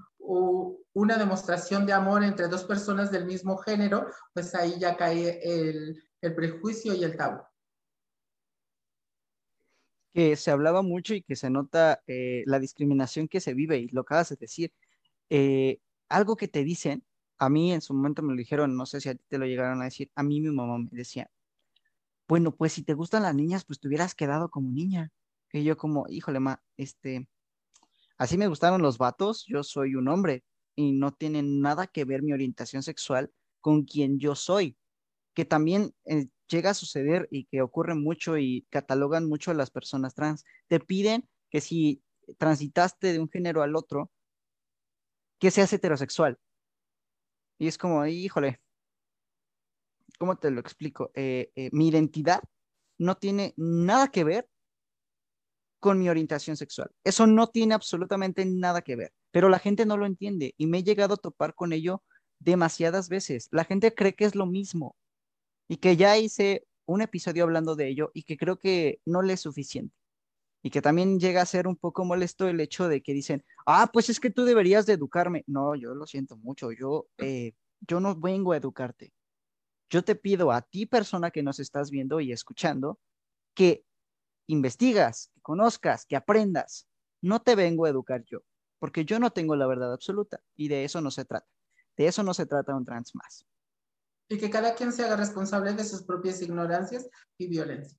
[0.92, 6.02] una demostración de amor entre dos personas del mismo género, pues ahí ya cae el,
[6.20, 7.42] el prejuicio y el tabú
[10.12, 13.88] que se hablaba mucho y que se nota eh, la discriminación que se vive, y
[13.88, 14.72] lo acabas de decir.
[15.30, 17.04] Eh, algo que te dicen,
[17.38, 19.46] a mí en su momento me lo dijeron, no sé si a ti te lo
[19.46, 21.30] llegaron a decir, a mí mi mamá me decía,
[22.28, 25.10] bueno, pues si te gustan las niñas, pues te hubieras quedado como niña.
[25.52, 27.28] Y yo como, híjole, ma, este,
[28.18, 30.44] así me gustaron los vatos, yo soy un hombre,
[30.76, 34.76] y no tiene nada que ver mi orientación sexual con quien yo soy,
[35.34, 39.70] que también eh, llega a suceder y que ocurre mucho y catalogan mucho a las
[39.70, 40.44] personas trans.
[40.68, 42.02] Te piden que si
[42.38, 44.10] transitaste de un género al otro,
[45.38, 46.38] que seas heterosexual.
[47.58, 48.60] Y es como, híjole,
[50.18, 51.10] ¿cómo te lo explico?
[51.14, 52.42] Eh, eh, mi identidad
[52.98, 54.48] no tiene nada que ver
[55.78, 56.90] con mi orientación sexual.
[57.04, 60.78] Eso no tiene absolutamente nada que ver, pero la gente no lo entiende y me
[60.78, 62.02] he llegado a topar con ello
[62.38, 63.48] demasiadas veces.
[63.50, 64.96] La gente cree que es lo mismo
[65.70, 69.34] y que ya hice un episodio hablando de ello y que creo que no le
[69.34, 69.94] es suficiente.
[70.64, 73.88] Y que también llega a ser un poco molesto el hecho de que dicen, ah,
[73.92, 75.44] pues es que tú deberías de educarme.
[75.46, 77.52] No, yo lo siento mucho, yo, eh,
[77.86, 79.12] yo no vengo a educarte.
[79.88, 82.98] Yo te pido a ti, persona que nos estás viendo y escuchando,
[83.54, 83.84] que
[84.48, 86.88] investigas, que conozcas, que aprendas.
[87.22, 88.40] No te vengo a educar yo,
[88.80, 91.46] porque yo no tengo la verdad absoluta y de eso no se trata.
[91.96, 93.46] De eso no se trata un trans más.
[94.30, 97.98] Y que cada quien se haga responsable de sus propias ignorancias y violencia.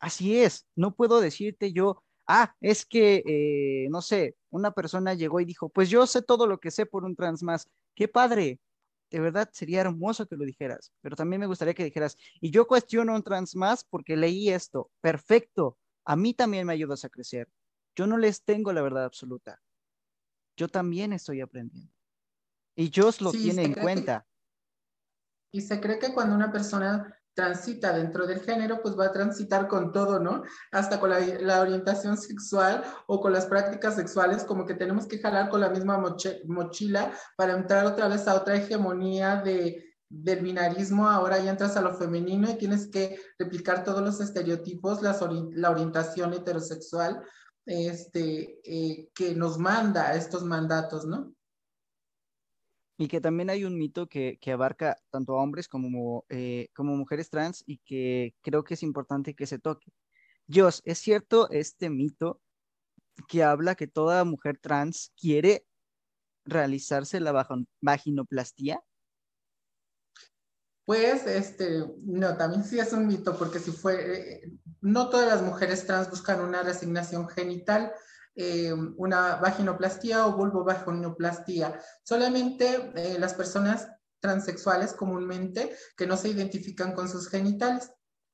[0.00, 5.40] Así es, no puedo decirte yo, ah, es que, eh, no sé, una persona llegó
[5.40, 7.68] y dijo, pues yo sé todo lo que sé por un trans más.
[7.94, 8.58] Qué padre,
[9.10, 12.66] de verdad sería hermoso que lo dijeras, pero también me gustaría que dijeras, y yo
[12.66, 17.48] cuestiono un trans más porque leí esto, perfecto, a mí también me ayudas a crecer.
[17.94, 19.60] Yo no les tengo la verdad absoluta.
[20.56, 21.92] Yo también estoy aprendiendo.
[22.76, 24.24] Y Dios lo tiene en cuenta.
[25.52, 29.68] Y se cree que cuando una persona transita dentro del género, pues va a transitar
[29.68, 30.42] con todo, ¿no?
[30.72, 35.48] Hasta con la, orientación sexual o con las prácticas sexuales, como que tenemos que jalar
[35.48, 36.02] con la misma
[36.46, 41.80] mochila para entrar otra vez a otra hegemonía de, del binarismo, ahora ya entras a
[41.80, 47.22] lo femenino y tienes que replicar todos los estereotipos, la orientación heterosexual
[47.68, 51.34] este, eh, que nos manda estos mandatos, ¿no?
[52.98, 57.30] Y que también hay un mito que, abarca tanto a hombres como, eh, como mujeres
[57.30, 59.92] trans y que creo que es importante que se toque.
[60.48, 62.40] Dios, ¿es cierto este mito
[63.28, 65.64] que habla que toda mujer trans quiere
[66.44, 67.46] realizarse la
[67.80, 68.82] vaginoplastía?
[70.84, 75.42] Pues, este, no, también sí es un mito, porque si fue, eh, no todas las
[75.42, 77.92] mujeres trans buscan una resignación genital,
[78.40, 81.80] eh, una vaginoplastía o vulvovaginoplastia.
[82.04, 83.88] Solamente eh, las personas
[84.20, 87.90] transexuales comúnmente que no se identifican con sus genitales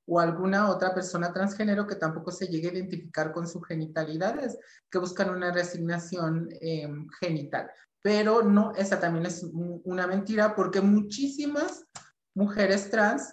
[0.07, 4.59] o alguna otra persona transgénero que tampoco se llegue a identificar con sus genitalidades,
[4.91, 6.87] que buscan una resignación eh,
[7.19, 7.71] genital.
[8.03, 9.43] Pero no, esa también es
[9.85, 11.87] una mentira porque muchísimas
[12.35, 13.33] mujeres trans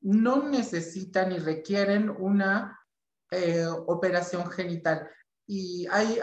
[0.00, 2.80] no necesitan ni requieren una
[3.86, 5.08] operación genital.
[5.54, 6.18] Y hay,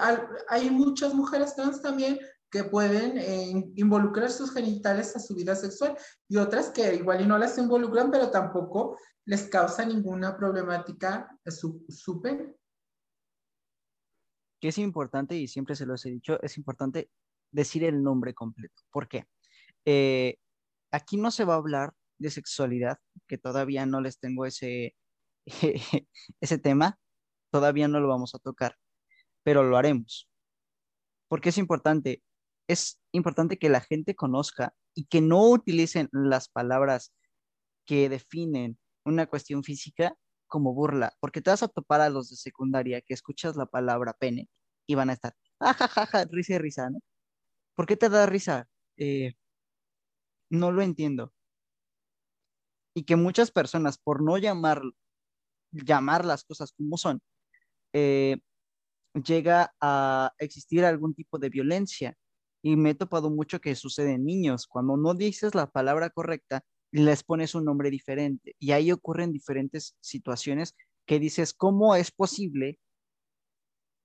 [0.47, 2.17] hay muchas mujeres trans también
[2.49, 5.95] que pueden eh, involucrar sus genitales a su vida sexual
[6.27, 11.85] y otras que igual y no las involucran, pero tampoco les causa ninguna problemática su,
[11.89, 12.55] su pene.
[14.59, 17.11] Que es importante, y siempre se los he dicho, es importante
[17.51, 18.81] decir el nombre completo.
[18.89, 19.27] ¿Por qué?
[19.85, 20.39] Eh,
[20.89, 24.95] aquí no se va a hablar de sexualidad, que todavía no les tengo ese,
[26.41, 26.97] ese tema,
[27.51, 28.75] todavía no lo vamos a tocar
[29.43, 30.30] pero lo haremos.
[31.28, 32.23] Porque es importante,
[32.67, 37.13] es importante que la gente conozca y que no utilicen las palabras
[37.86, 40.15] que definen una cuestión física
[40.47, 44.13] como burla, porque te vas a topar a los de secundaria que escuchas la palabra
[44.13, 44.49] pene
[44.88, 46.99] y van a estar, jajaja, risa y risa, ¿no?
[47.75, 48.67] ¿Por qué te da risa?
[48.97, 49.34] Eh,
[50.49, 51.34] no lo entiendo.
[52.95, 54.82] Y que muchas personas, por no llamar,
[55.71, 57.21] llamar las cosas como son,
[57.93, 58.38] eh,
[59.13, 62.15] llega a existir algún tipo de violencia.
[62.62, 64.67] Y me he topado mucho que sucede en niños.
[64.67, 68.56] Cuando no dices la palabra correcta, les pones un nombre diferente.
[68.60, 72.80] Y ahí ocurren diferentes situaciones que dices, ¿cómo es posible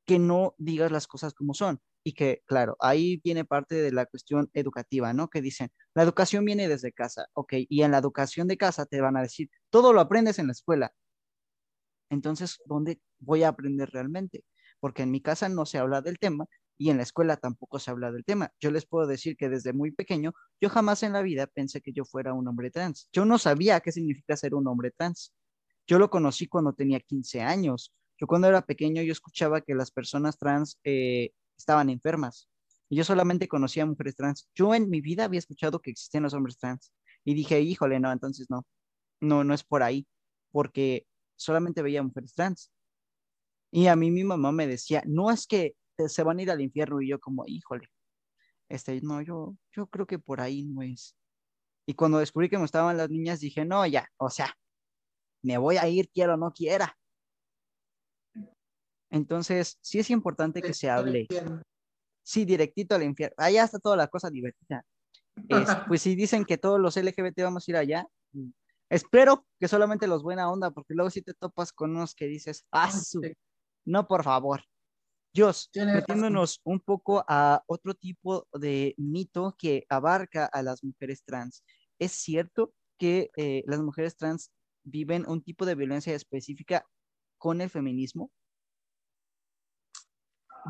[0.06, 1.80] que no digas las cosas como son?
[2.04, 5.28] Y que, claro, ahí viene parte de la cuestión educativa, ¿no?
[5.28, 9.00] Que dicen, la educación viene desde casa, ok, y en la educación de casa te
[9.00, 10.92] van a decir, todo lo aprendes en la escuela.
[12.10, 14.44] Entonces, ¿dónde voy a aprender realmente?
[14.84, 16.44] Porque en mi casa no se habla del tema
[16.76, 18.52] y en la escuela tampoco se habla del tema.
[18.60, 21.94] Yo les puedo decir que desde muy pequeño yo jamás en la vida pensé que
[21.94, 23.08] yo fuera un hombre trans.
[23.10, 25.32] Yo no sabía qué significa ser un hombre trans.
[25.86, 27.94] Yo lo conocí cuando tenía 15 años.
[28.18, 32.46] Yo cuando era pequeño yo escuchaba que las personas trans eh, estaban enfermas.
[32.90, 34.50] Y yo solamente conocía mujeres trans.
[34.54, 36.92] Yo en mi vida había escuchado que existían los hombres trans.
[37.24, 38.66] Y dije, híjole, no, entonces no.
[39.22, 40.06] No, no es por ahí.
[40.52, 42.70] Porque solamente veía mujeres trans.
[43.76, 45.74] Y a mí mi mamá me decía, no es que
[46.06, 47.88] se van a ir al infierno y yo como, híjole,
[48.68, 51.16] este, no, yo, yo creo que por ahí no es.
[51.84, 54.56] Y cuando descubrí que me estaban las niñas, dije, no, ya, o sea,
[55.42, 56.96] me voy a ir, quiero o no quiera.
[59.10, 61.26] Entonces, sí es importante que se hable.
[62.22, 63.34] Sí, directito al infierno.
[63.38, 64.86] Allá está toda la cosa divertida.
[65.88, 68.06] pues si dicen que todos los LGBT vamos a ir allá,
[68.88, 72.64] espero que solamente los buena onda, porque luego si te topas con unos que dices,
[72.70, 72.92] ah,
[73.84, 74.62] no, por favor.
[75.34, 81.64] Dios, metiéndonos un poco a otro tipo de mito que abarca a las mujeres trans.
[81.98, 84.52] ¿Es cierto que eh, las mujeres trans
[84.84, 86.86] viven un tipo de violencia específica
[87.36, 88.30] con el feminismo?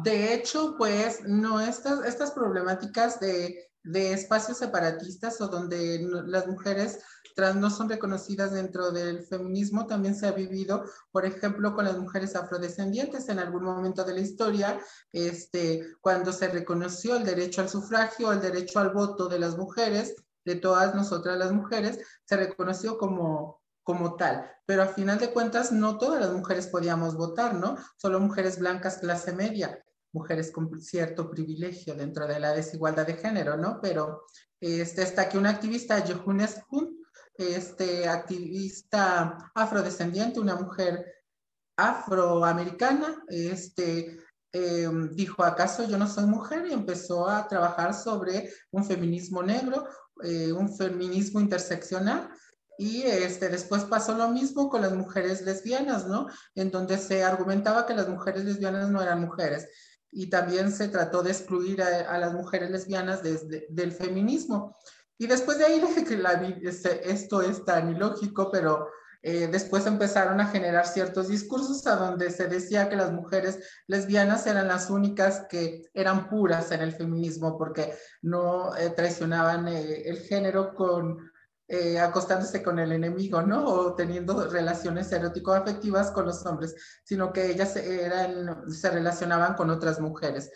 [0.03, 7.01] De hecho, pues no, estas, estas problemáticas de, de espacios separatistas o donde las mujeres
[7.37, 11.99] trans no son reconocidas dentro del feminismo, también se ha vivido, por ejemplo, con las
[11.99, 14.81] mujeres afrodescendientes en algún momento de la historia,
[15.13, 20.15] este, cuando se reconoció el derecho al sufragio, el derecho al voto de las mujeres,
[20.45, 24.51] de todas nosotras las mujeres, se reconoció como, como tal.
[24.67, 27.77] Pero a final de cuentas, no todas las mujeres podíamos votar, ¿no?
[27.97, 33.57] Solo mujeres blancas clase media, mujeres con cierto privilegio dentro de la desigualdad de género,
[33.57, 33.81] ¿no?
[33.83, 34.23] Pero
[34.61, 37.05] este, hasta que una activista, Yehunes Hunt,
[37.37, 41.05] este, activista afrodescendiente, una mujer
[41.77, 44.17] afroamericana, este,
[44.53, 46.67] em, dijo, ¿acaso yo no soy mujer?
[46.69, 49.87] Y empezó a trabajar sobre un feminismo negro,
[50.23, 52.31] eh, un feminismo interseccional.
[52.79, 56.29] Y este, después pasó lo mismo con las mujeres lesbianas, ¿no?
[56.55, 59.69] En donde se argumentaba que las mujeres lesbianas no eran mujeres.
[60.15, 64.77] Y también se trató de excluir a, las mujeres lesbianas del feminismo.
[65.19, 68.89] Y después de ahí que la, este, esto es tan ilógico, pero
[69.27, 74.47] eh, después empezaron a generar ciertos discursos a donde se decía que las mujeres lesbianas
[74.47, 80.19] eran las únicas que eran puras en el feminismo porque no eh, traicionaban eh, el
[80.19, 81.33] género con
[82.01, 83.65] acostándose con el enemigo, ¿no?
[83.65, 86.75] O teniendo relaciones erótico-afectivas con los hombres,
[87.05, 90.51] sino que ellas se relacionaban con otras mujeres.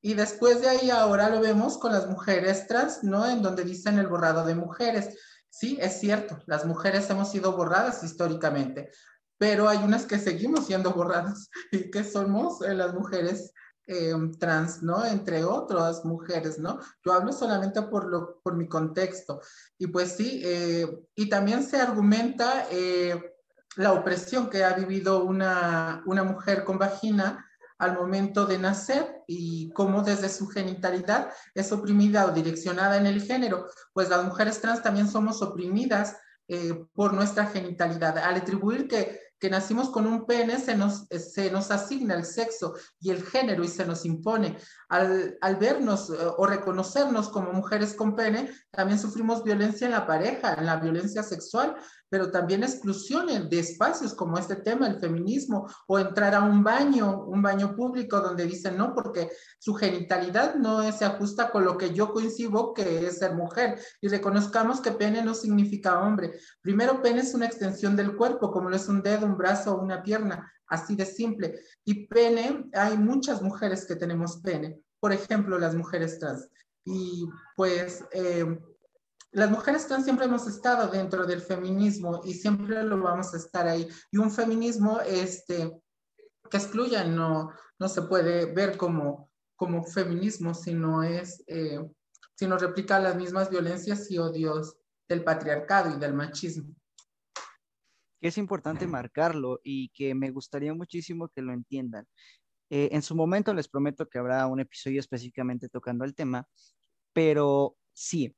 [0.00, 3.26] Y después de ahí ahora lo vemos con las mujeres trans, ¿no?
[3.26, 5.16] En donde dicen el borrado de mujeres.
[5.48, 8.90] Sí, es cierto, las mujeres hemos sido borradas históricamente,
[9.38, 13.52] pero hay unas que seguimos siendo borradas y que somos eh, las mujeres
[13.86, 15.04] em, trans, ¿no?
[15.04, 16.80] Entre otras mujeres, ¿no?
[17.04, 19.40] Yo hablo solamente por, lo, por mi contexto.
[19.78, 23.36] Y pues sí, eh, y también se argumenta eh,
[23.76, 27.46] la opresión que ha vivido una, una mujer con vagina
[27.78, 33.20] al momento de nacer y cómo desde su genitalidad es oprimida o direccionada en el
[33.22, 36.16] género, pues las mujeres trans también somos oprimidas
[36.48, 38.18] eh, por nuestra genitalidad.
[38.18, 42.74] Al atribuir que que nacimos con un pene, se nos, se nos asigna el sexo
[43.00, 44.56] y el género y se nos impone.
[44.88, 50.06] Al, al vernos eh, o reconocernos como mujeres con pene, también sufrimos violencia en la
[50.06, 51.76] pareja, en la violencia sexual,
[52.08, 57.24] pero también exclusión de espacios como este tema, el feminismo, o entrar a un baño,
[57.24, 61.92] un baño público donde dicen no, porque su genitalidad no se ajusta con lo que
[61.92, 63.80] yo coincido que es ser mujer.
[64.00, 66.32] Y reconozcamos que pene no significa hombre.
[66.60, 69.82] Primero, pene es una extensión del cuerpo, como lo es un dedo, un brazo o
[69.82, 71.60] una pierna, así de simple.
[71.84, 76.48] Y pene, hay muchas mujeres que tenemos pene, por ejemplo, las mujeres trans.
[76.84, 78.58] Y pues eh,
[79.36, 83.68] las mujeres trans siempre hemos estado dentro del feminismo y siempre lo vamos a estar
[83.68, 83.86] ahí.
[84.10, 85.78] Y un feminismo este,
[86.50, 91.78] que excluya no, no se puede ver como, como feminismo, sino es, eh,
[92.34, 96.74] sino replica las mismas violencias y odios del patriarcado y del machismo
[98.18, 102.06] que es importante marcarlo y que me gustaría muchísimo que lo entiendan.
[102.70, 106.48] Eh, en su momento les prometo que habrá un episodio específicamente tocando el tema,
[107.12, 108.34] pero sí,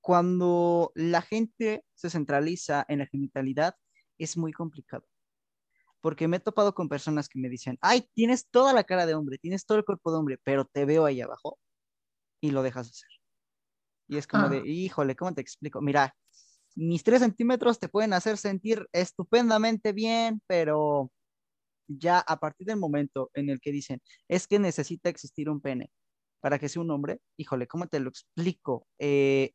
[0.00, 3.74] cuando la gente se centraliza en la genitalidad,
[4.18, 5.04] es muy complicado.
[6.00, 9.14] Porque me he topado con personas que me dicen, ay, tienes toda la cara de
[9.14, 11.58] hombre, tienes todo el cuerpo de hombre, pero te veo ahí abajo
[12.40, 13.10] y lo dejas de hacer.
[14.08, 14.62] Y es como de, ah.
[14.64, 15.80] híjole, ¿cómo te explico?
[15.82, 16.14] Mira,
[16.74, 21.10] mis tres centímetros te pueden hacer sentir estupendamente bien, pero
[21.88, 25.90] ya a partir del momento en el que dicen, es que necesita existir un pene
[26.40, 28.86] para que sea un hombre, híjole, ¿cómo te lo explico?
[28.98, 29.52] Eh,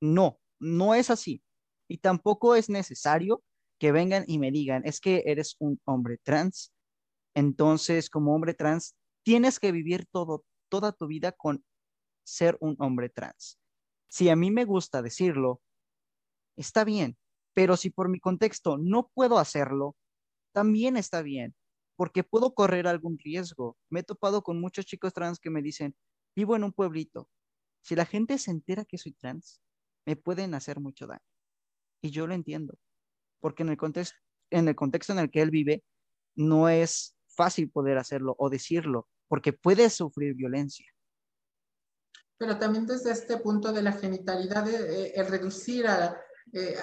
[0.00, 1.42] no, no es así.
[1.88, 3.42] Y tampoco es necesario
[3.78, 6.72] que vengan y me digan, es que eres un hombre trans.
[7.34, 11.64] Entonces, como hombre trans, tienes que vivir todo, toda tu vida con
[12.24, 13.58] ser un hombre trans.
[14.08, 15.60] Si a mí me gusta decirlo,
[16.56, 17.16] está bien,
[17.54, 19.96] pero si por mi contexto no puedo hacerlo,
[20.52, 21.54] también está bien.
[21.96, 23.76] porque puedo correr algún riesgo.
[23.90, 25.96] Me he topado con muchos chicos trans que me dicen,
[26.36, 27.28] vivo en un pueblito.
[27.82, 29.60] Si la gente se entera que soy trans,
[30.08, 31.20] me pueden hacer mucho daño.
[32.00, 32.78] Y yo lo entiendo,
[33.40, 34.16] porque en el contexto
[34.50, 35.84] en el, contexto en el que él vive,
[36.34, 40.86] no es fácil poder hacerlo o decirlo, porque puede sufrir violencia.
[42.38, 46.18] Pero también desde este punto de la genitalidad, eh, el reducir a,
[46.54, 46.74] eh,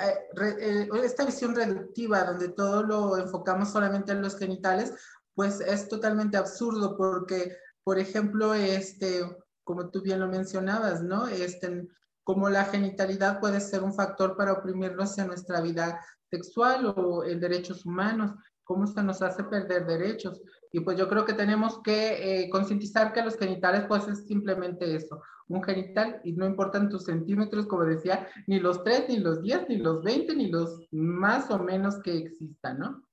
[0.60, 4.94] eh, esta visión reductiva donde todo lo enfocamos solamente en los genitales,
[5.34, 9.22] pues es totalmente absurdo porque, por ejemplo, este,
[9.64, 11.28] como tú bien lo mencionabas, ¿no?
[11.28, 11.88] Este,
[12.26, 17.40] como la genitalidad puede ser un factor para oprimirnos en nuestra vida sexual o en
[17.40, 20.42] derechos humanos, cómo se nos hace perder derechos.
[20.72, 24.96] Y pues yo creo que tenemos que eh, concientizar que los genitales pues es simplemente
[24.96, 29.44] eso, un genital y no importan tus centímetros, como decía, ni los 3, ni los
[29.44, 33.04] 10, ni los 20, ni los más o menos que existan, ¿no?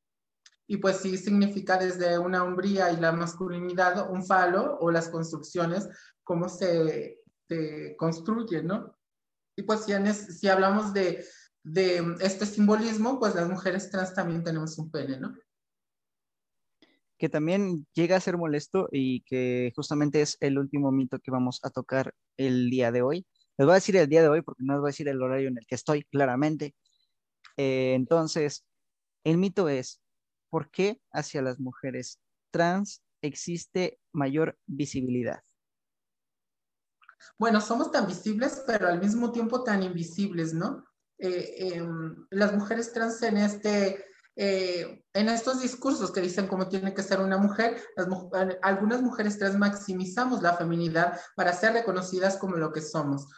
[0.66, 5.86] Y pues sí significa desde una hombría y la masculinidad un falo o las construcciones,
[6.24, 8.96] cómo se, se construyen, ¿no?
[9.56, 11.24] Y pues si, hablamos de,
[11.62, 15.34] de este simbolismo, pues las mujeres trans también tenemos un pene, ¿no?
[17.18, 21.60] Que también llega a ser molesto y que justamente es el último mito que vamos
[21.62, 23.26] a tocar el día de hoy.
[23.58, 25.22] Les voy a decir el día de hoy porque no les voy a decir el
[25.22, 26.74] horario en el que estoy, claramente.
[27.56, 28.64] Eh, entonces,
[29.24, 30.00] el mito es,
[30.50, 32.18] ¿por qué hacia las mujeres
[32.50, 35.42] trans existe mayor visibilidad?
[37.38, 40.84] Bueno, somos tan visibles, pero al mismo tiempo tan invisibles, ¿no?
[41.18, 44.04] Eh, em, las mujeres trans en este...
[44.34, 47.76] Eh, en estos discursos que dicen cómo tiene que ser una mujer,
[48.62, 53.28] algunas mujeres trans maximizamos la feminidad para ser reconocidas como lo que somos,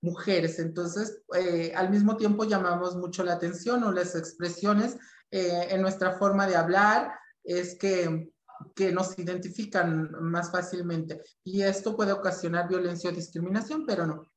[0.00, 0.58] mujeres.
[0.58, 4.96] Entonces, eh, al mismo tiempo llamamos mucho la atención o las expresiones
[5.30, 7.12] en nuestra forma de hablar,
[7.44, 8.32] es que,
[8.74, 11.22] que nos identifican más fácilmente.
[11.44, 14.32] Y esto puede ocasionar violencia o discriminación, pero no.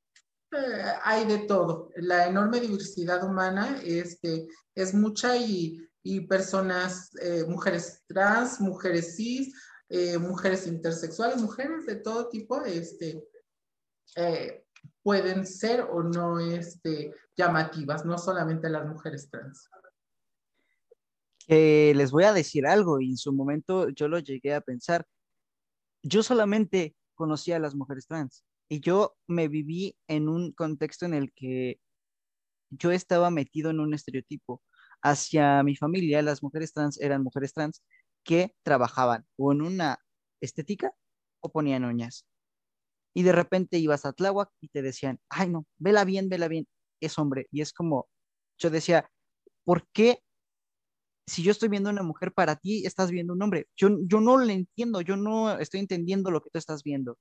[0.51, 1.89] Eh, hay de todo.
[1.95, 9.53] La enorme diversidad humana este, es mucha y, y personas, eh, mujeres trans, mujeres cis,
[9.89, 13.27] eh, mujeres intersexuales, mujeres de todo tipo, este,
[15.03, 19.69] pueden ser o no este, llamativas, no solamente las mujeres trans.
[21.47, 25.05] Les voy a decir algo y en su momento yo lo llegué a pensar.
[26.03, 31.13] Yo solamente conocía a las mujeres trans y yo me viví en un contexto en
[31.13, 31.79] el que
[32.69, 34.61] yo estaba metido en un estereotipo.
[35.03, 37.83] Hacia mi familia, las mujeres trans eran mujeres trans
[38.23, 39.99] que trabajaban o en una
[40.41, 40.93] estética
[41.41, 42.25] o ponían uñas.
[43.13, 46.67] Y de repente ibas a Tláhuac y te decían, ay no, vela bien, vela bien,
[47.01, 47.47] es hombre.
[47.51, 48.07] Y es como,
[48.57, 49.09] yo decía,
[49.65, 50.23] ¿por qué
[51.27, 53.67] si yo estoy viendo una mujer, para ti estás viendo un hombre?
[53.75, 57.17] Yo, yo no le entiendo, yo no estoy entendiendo lo que tú estás viendo.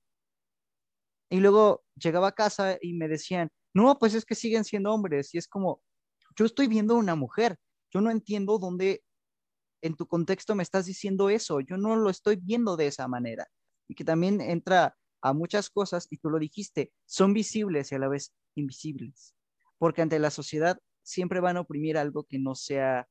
[1.29, 5.33] Y luego llegaba a casa y me decían, no, pues es que siguen siendo hombres.
[5.33, 5.81] Y es como,
[6.35, 7.57] yo estoy viendo una mujer,
[7.91, 9.03] yo no entiendo dónde
[9.81, 13.47] en tu contexto me estás diciendo eso, yo no lo estoy viendo de esa manera.
[13.87, 17.99] Y que también entra a muchas cosas, y tú lo dijiste, son visibles y a
[17.99, 19.35] la vez invisibles,
[19.77, 23.07] porque ante la sociedad siempre van a oprimir algo que no sea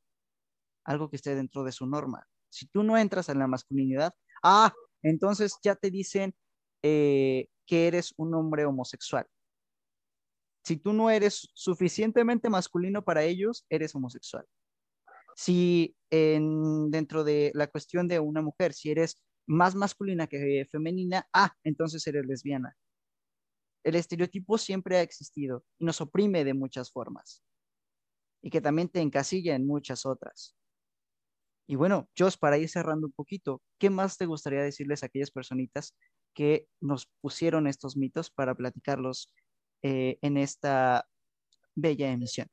[0.90, 2.26] algo que esté dentro de su norma.
[2.50, 4.12] Si tú no entras en la masculinidad,
[4.42, 4.72] ah,
[5.02, 6.34] entonces ya te dicen,
[6.82, 9.26] eh, que eres un hombre homosexual.
[10.64, 14.44] Si tú no eres suficientemente masculino para ellos, eres homosexual.
[15.36, 21.28] Si en, dentro de la cuestión de una mujer, si eres más masculina que femenina,
[21.32, 22.76] ah, entonces eres lesbiana.
[23.84, 27.42] El estereotipo siempre ha existido y nos oprime de muchas formas
[28.42, 30.56] y que también te encasilla en muchas otras.
[31.70, 35.30] Y bueno, Jos, para ir cerrando un poquito, ¿qué más te gustaría decirles a aquellas
[35.30, 35.94] personitas
[36.34, 39.32] que nos pusieron estos mitos para platicarlos
[39.82, 41.06] eh, en esta
[41.74, 42.48] bella emisión.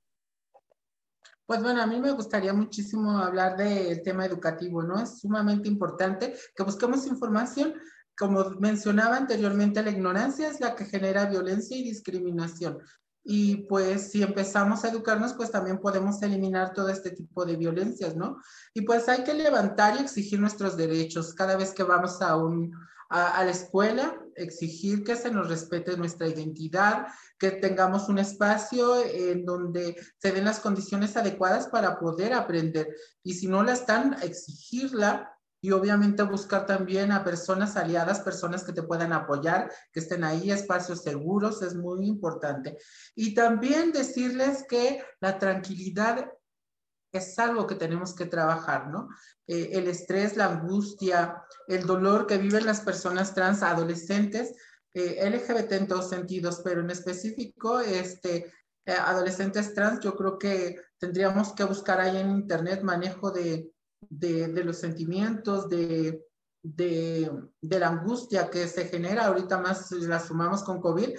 [1.46, 5.02] Pues bueno, a mí me gustaría muchísimo hablar del tema educativo, ¿no?
[5.02, 7.74] Es sumamente importante que busquemos información.
[8.18, 12.80] Como mencionaba anteriormente, la ignorancia es la que genera violencia y discriminación.
[13.30, 18.16] Y pues si empezamos a educarnos, pues también podemos eliminar todo este tipo de violencias,
[18.16, 18.38] ¿no?
[18.74, 22.74] Y pues hay que levantar y exigir nuestros derechos cada vez que vamos a un,
[23.10, 27.08] a, la escuela, exigir que se nos respete nuestra identidad,
[27.38, 32.96] que tengamos un espacio en donde se den las condiciones adecuadas para poder aprender.
[33.24, 38.74] Y si no la están, exigirla y obviamente buscar también a personas aliadas, personas que
[38.74, 42.78] te puedan apoyar, que estén ahí, espacios seguros, es muy importante.
[43.16, 46.32] Y también decirles que la tranquilidad
[47.12, 49.10] es algo que tenemos que trabajar, ¿no?
[49.48, 54.54] Eh, el estrés, la angustia, el dolor que viven las personas trans adolescentes,
[54.94, 58.52] eh, LGBT en todos sentidos, pero en específico, este,
[58.86, 63.72] eh, adolescentes trans, yo creo que tendríamos que buscar ahí en internet manejo de,
[64.10, 66.26] de, los sentimientos, de,
[66.64, 67.32] de,
[67.62, 71.10] de, la angustia que se genera, ahorita más la sumamos con COVID,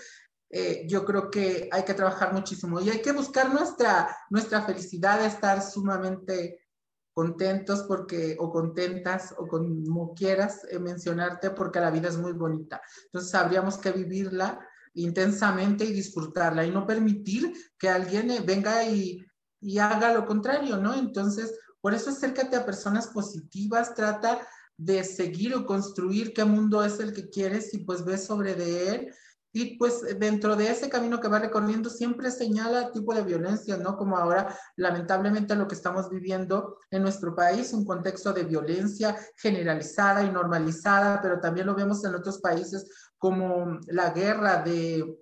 [0.50, 5.24] eh, yo creo que hay que trabajar muchísimo y hay que buscar nuestra, nuestra felicidad,
[5.24, 6.64] estar sumamente
[7.12, 12.80] contentos porque, o contentas, o como quieras eh, mencionarte, porque la vida es muy bonita.
[13.06, 14.58] Entonces, habríamos que vivirla
[14.94, 19.22] intensamente y disfrutarla y no permitir que alguien eh, venga y,
[19.60, 20.94] y haga lo contrario, ¿no?
[20.94, 27.00] Entonces, por eso acércate a personas positivas, trata de seguir o construir qué mundo es
[27.00, 29.14] el que quieres y pues ves sobre de él
[29.52, 33.96] y pues dentro de ese camino que va recorriendo siempre señala tipo de violencia, ¿no?
[33.96, 40.22] Como ahora lamentablemente lo que estamos viviendo en nuestro país, un contexto de violencia generalizada
[40.22, 45.18] y normalizada, pero también lo vemos en otros países como la guerra de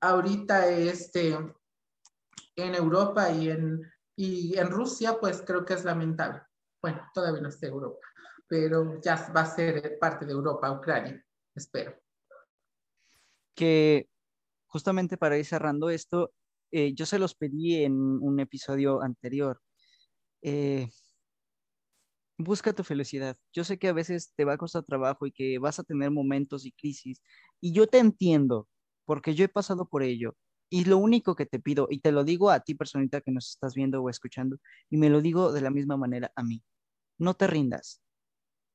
[0.00, 1.38] ahorita este,
[2.56, 3.80] en Europa y en,
[4.16, 6.42] y en Rusia, pues creo que es lamentable.
[6.82, 8.06] Bueno, todavía no está Europa,
[8.48, 12.04] pero ya va a ser parte de Europa, Ucrania, espero
[13.54, 14.08] que
[14.66, 16.32] justamente para ir cerrando esto,
[16.72, 19.60] eh, yo se los pedí en un episodio anterior.
[20.42, 20.88] Eh,
[22.38, 23.36] busca tu felicidad.
[23.52, 26.10] Yo sé que a veces te va a costar trabajo y que vas a tener
[26.10, 27.22] momentos y crisis.
[27.60, 28.68] Y yo te entiendo,
[29.04, 30.36] porque yo he pasado por ello.
[30.74, 33.50] Y lo único que te pido, y te lo digo a ti, personita que nos
[33.50, 34.56] estás viendo o escuchando,
[34.90, 36.64] y me lo digo de la misma manera a mí,
[37.16, 38.02] no te rindas,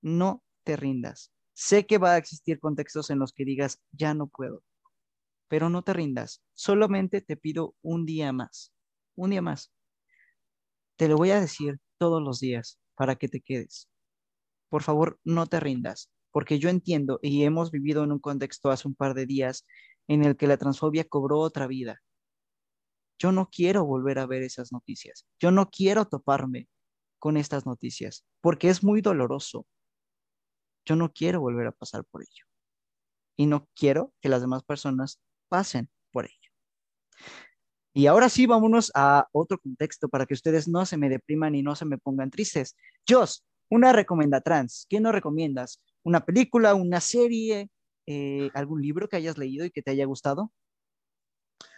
[0.01, 1.33] no te rindas.
[1.51, 4.63] Sé que va a existir contextos en los que digas, ya no puedo,
[5.49, 6.41] pero no te rindas.
[6.53, 8.71] Solamente te pido un día más,
[9.17, 9.73] un día más.
[10.95, 13.89] Te lo voy a decir todos los días para que te quedes.
[14.69, 18.87] Por favor, no te rindas, porque yo entiendo y hemos vivido en un contexto hace
[18.87, 19.65] un par de días
[20.09, 22.01] en el que la transfobia cobró otra vida.
[23.19, 25.25] Yo no quiero volver a ver esas noticias.
[25.39, 26.67] Yo no quiero toparme
[27.19, 29.67] con estas noticias, porque es muy doloroso.
[30.85, 32.45] Yo no quiero volver a pasar por ello.
[33.37, 36.35] Y no quiero que las demás personas pasen por ello.
[37.93, 41.61] Y ahora sí, vámonos a otro contexto para que ustedes no se me depriman y
[41.61, 42.75] no se me pongan tristes.
[43.07, 44.87] Jos, una recomienda trans.
[44.89, 45.81] ¿Qué nos recomiendas?
[46.03, 47.69] ¿Una película, una serie,
[48.11, 50.51] eh, algún libro que hayas leído y que te haya gustado?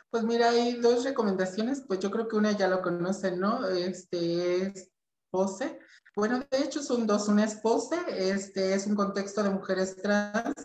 [0.10, 3.68] Pues mira, hay dos recomendaciones, pues yo creo que una ya lo conocen, ¿no?
[3.68, 4.90] Este es
[5.30, 5.78] Pose.
[6.16, 10.56] Bueno, de hecho son dos, una es Pose, este es un contexto de mujeres trans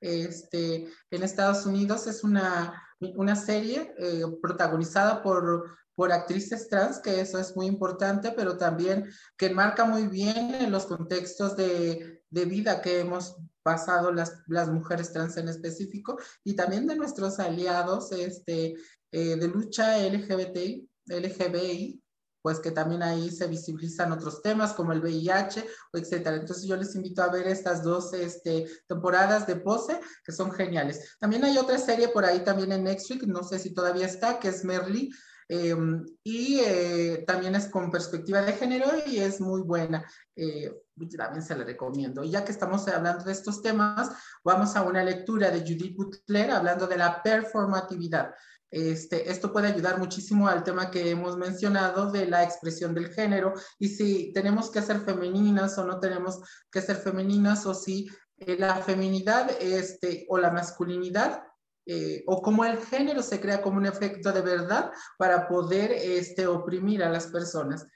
[0.00, 2.08] este, en Estados Unidos.
[2.08, 8.32] Es una, una serie eh, protagonizada por, por actrices trans, que eso es muy importante,
[8.32, 14.12] pero también que enmarca muy bien en los contextos de, de vida que hemos pasado
[14.12, 18.74] las, las, mujeres trans en específico y también de nuestros aliados este,
[19.10, 22.02] eh, de lucha LGBTI, LGBI,
[22.42, 26.36] pues que también ahí se visibilizan otros temas como el VIH, etcétera.
[26.36, 31.16] Entonces yo les invito a ver estas dos este, temporadas de Pose, que son geniales.
[31.18, 34.48] También hay otra serie por ahí también en Netflix, no sé si todavía está, que
[34.48, 35.10] es Merly,
[35.48, 40.04] em, y eh, también es con perspectiva de género y es muy buena.
[40.34, 40.72] Eh,
[41.16, 42.24] también se la recomiendo.
[42.24, 44.10] Y ya que estamos hablando de estos temas,
[44.42, 48.34] vamos a una lectura de Judith Butler hablando de la performatividad.
[48.70, 53.54] Este, esto puede ayudar muchísimo al tema que hemos mencionado de la expresión del género
[53.78, 56.40] y si tenemos que ser femeninas o no tenemos
[56.70, 61.44] que ser femeninas o si eh, la feminidad este, o la masculinidad
[61.86, 66.46] eh, o cómo el género se crea como un efecto de verdad para poder este,
[66.46, 67.86] oprimir a las personas.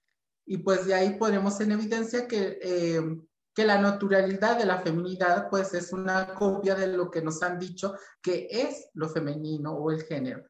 [0.47, 3.03] Y pues de ahí ponemos en evidencia que, eh,
[3.53, 7.59] que la naturalidad de la feminidad pues es una copia de lo que nos han
[7.59, 10.45] dicho que es lo femenino o el género.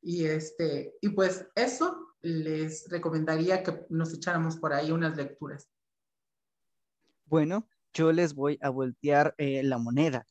[0.00, 5.68] Y, este, y pues eso les recomendaría que nos echáramos por ahí unas lecturas.
[7.26, 10.26] Bueno, yo les voy a voltear eh, la moneda.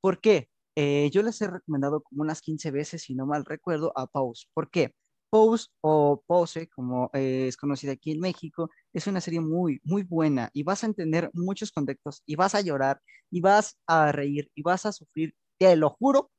[0.00, 0.50] ¿Por qué?
[0.76, 4.46] Eh, yo les he recomendado como unas 15 veces, si no mal recuerdo, a Pose.
[4.54, 4.94] ¿Por qué?
[5.30, 10.02] Pose o Pose, como eh, es conocida aquí en México, es una serie muy, muy
[10.02, 13.00] buena y vas a entender muchos contextos y vas a llorar
[13.30, 15.34] y vas a reír y vas a sufrir.
[15.58, 16.30] Te lo juro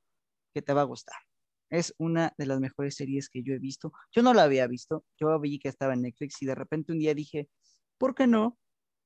[0.54, 1.18] que te va a gustar.
[1.70, 3.92] Es una de las mejores series que yo he visto.
[4.12, 7.00] Yo no la había visto, yo vi que estaba en Netflix y de repente un
[7.00, 7.50] día dije,
[7.98, 8.58] ¿por qué no?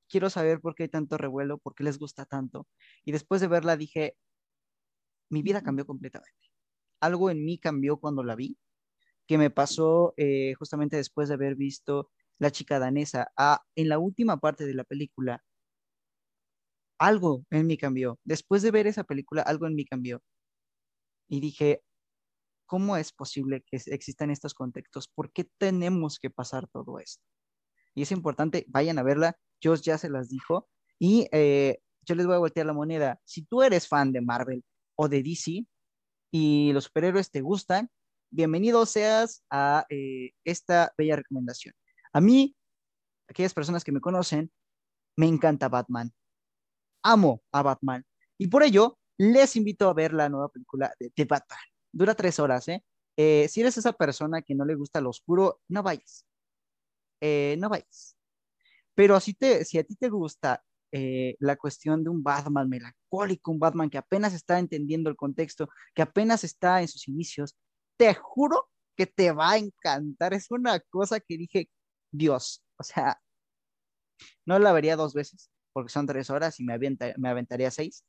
[0.08, 2.68] Quiero saber por qué hay tanto revuelo, por qué les gusta tanto.
[3.04, 4.16] Y después de verla dije,
[5.32, 6.50] mi vida cambió completamente.
[7.00, 8.58] Algo en mí cambió cuando la vi,
[9.26, 13.98] que me pasó eh, justamente después de haber visto la chica danesa, a, en la
[13.98, 15.42] última parte de la película,
[16.98, 18.18] algo en mí cambió.
[18.24, 20.22] Después de ver esa película, algo en mí cambió.
[21.28, 21.82] Y dije,
[22.66, 25.08] ¿cómo es posible que existan estos contextos?
[25.08, 27.24] ¿Por qué tenemos que pasar todo esto?
[27.94, 29.36] Y es importante, vayan a verla.
[29.62, 30.68] Josh ya se las dijo.
[30.98, 33.20] Y eh, yo les voy a voltear la moneda.
[33.24, 34.64] Si tú eres fan de Marvel
[34.96, 35.66] o de DC
[36.30, 37.90] y los superhéroes te gustan,
[38.30, 41.74] bienvenido seas a eh, esta bella recomendación.
[42.12, 42.56] A mí,
[43.28, 44.50] aquellas personas que me conocen,
[45.16, 46.12] me encanta Batman.
[47.02, 48.04] Amo a Batman.
[48.38, 51.58] Y por ello, les invito a ver la nueva película de, Batman.
[51.92, 52.82] Dura tres horas, ¿eh?
[53.16, 53.46] ¿eh?
[53.48, 56.26] Si eres esa persona que no le gusta lo oscuro, no vayas.
[57.20, 58.16] Eh, no vayas.
[58.94, 60.62] Pero si, te, si a ti te gusta
[60.92, 65.68] eh, la cuestión de un Batman melancólico, un Batman que apenas está entendiendo el contexto,
[65.94, 67.56] que apenas está en sus inicios,
[67.96, 70.34] te juro que te va a encantar.
[70.34, 71.70] Es una cosa que dije,
[72.10, 73.20] Dios, o sea,
[74.44, 76.78] no la vería dos veces, porque son tres horas y me,
[77.16, 78.04] me aventaría seis,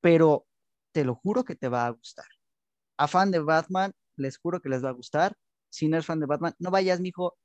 [0.00, 0.46] pero
[0.92, 2.26] te lo juro que te va a gustar.
[2.96, 5.36] A fan de Batman, les juro que les va a gustar.
[5.68, 7.36] Si no eres fan de Batman, no vayas, mijo,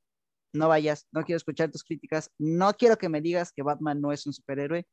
[0.52, 4.12] no vayas, no quiero escuchar tus críticas, no quiero que me digas que Batman no
[4.12, 4.86] es un superhéroe.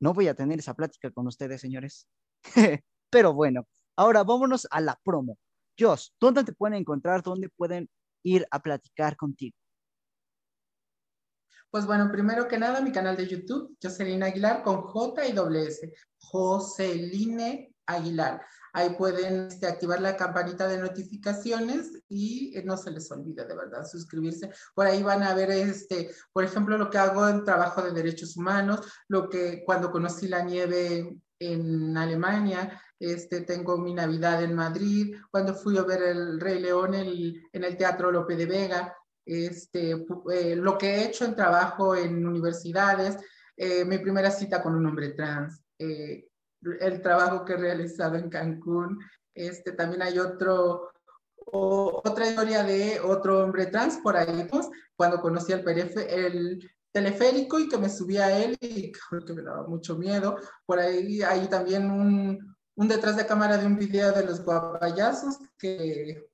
[0.00, 2.06] No voy a tener esa plática con ustedes, señores.
[3.10, 5.38] Pero bueno, ahora vámonos a la promo.
[5.78, 7.22] Josh, ¿dónde te pueden encontrar?
[7.22, 7.88] ¿Dónde pueden
[8.24, 9.56] ir a platicar contigo?
[11.70, 15.34] Pues bueno, primero que nada, mi canal de YouTube, Jocelyn Aguilar con J y
[15.66, 15.92] S.
[16.18, 18.40] Joseline Aguilar.
[18.72, 23.56] Ahí pueden este, activar la campanita de notificaciones y eh, no se les olvide de
[23.56, 24.50] verdad suscribirse.
[24.74, 28.36] Por ahí van a ver, este, por ejemplo, lo que hago en trabajo de derechos
[28.36, 35.16] humanos, lo que cuando conocí la nieve en Alemania, este, tengo mi Navidad en Madrid,
[35.30, 39.92] cuando fui a ver el Rey León en el Teatro Lope de Vega, este,
[40.32, 43.16] eh, lo que he hecho en trabajo en universidades,
[43.56, 45.62] eh, mi primera cita con un hombre trans,
[46.80, 48.98] el trabajo que he realizado en Cancún,
[49.34, 50.90] este, también hay otro,
[51.36, 55.66] otra historia de otro hombre trans por ahí, pues, cuando conocí el,
[56.08, 60.36] el teleférico y que me subí a él y que me daba mucho miedo.
[60.66, 65.38] Por ahí hay también un, un detrás de cámara de un video de los guapayazos
[65.58, 66.28] que,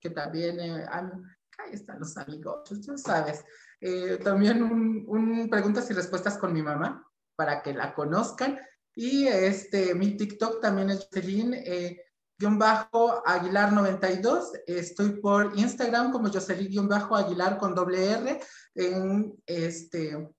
[0.00, 1.22] que también han,
[1.58, 3.44] ahí están los amigos, tú sabes.
[3.80, 7.06] Eh, también un, preguntas y respuestas con mi mamá
[7.36, 8.58] para que la conozcan.
[8.94, 12.02] Y este, mi TikTok también es Jocelyn, eh,
[12.38, 14.52] guion bajo Aguilar 92.
[14.66, 18.40] Estoy por Instagram como Jocelyn guion bajo Aguilar con doble R.
[18.74, 20.30] En este,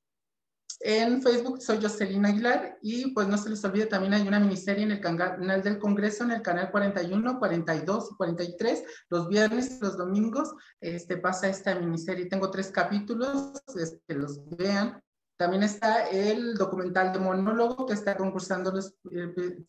[0.84, 4.84] en Facebook soy Jocelyn Aguilar y pues no se les olvide, también hay una miniserie
[4.84, 8.84] en el canal del Congreso, en el canal 41, 42 y 43.
[9.10, 12.26] Los viernes y los domingos este, pasa esta miniserie.
[12.26, 14.99] Tengo tres capítulos, que este, los vean.
[15.42, 19.66] También está el documental de monólogo que está concursando los eh,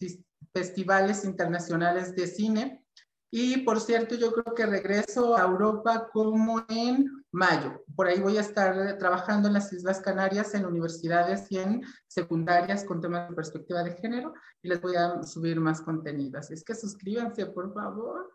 [0.53, 2.85] festivales internacionales de cine.
[3.31, 7.83] Y por cierto, yo creo que regreso a Europa como en mayo.
[7.97, 12.85] Por ahí voy a estar trabajando en las Islas Canarias, en universidades y en secundarias
[12.85, 16.39] con temas de perspectiva de género y les voy a subir más contenido.
[16.39, 18.31] Así es que suscríbanse, por favor.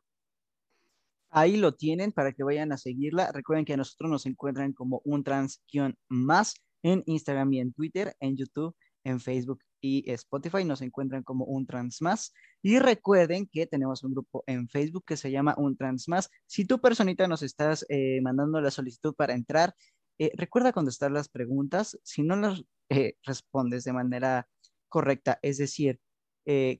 [1.29, 3.31] Ahí lo tienen para que vayan a seguirla.
[3.31, 5.61] Recuerden que a nosotros nos encuentran como un trans
[6.09, 11.45] más en Instagram y en Twitter, en YouTube, en Facebook y Spotify nos encuentran como
[11.45, 12.33] un trans más.
[12.61, 16.29] Y recuerden que tenemos un grupo en Facebook que se llama un trans más.
[16.45, 19.75] Si tu personita nos estás eh, mandando la solicitud para entrar,
[20.19, 21.97] eh, recuerda contestar las preguntas.
[22.03, 24.47] Si no las eh, respondes de manera
[24.89, 25.99] correcta, es decir,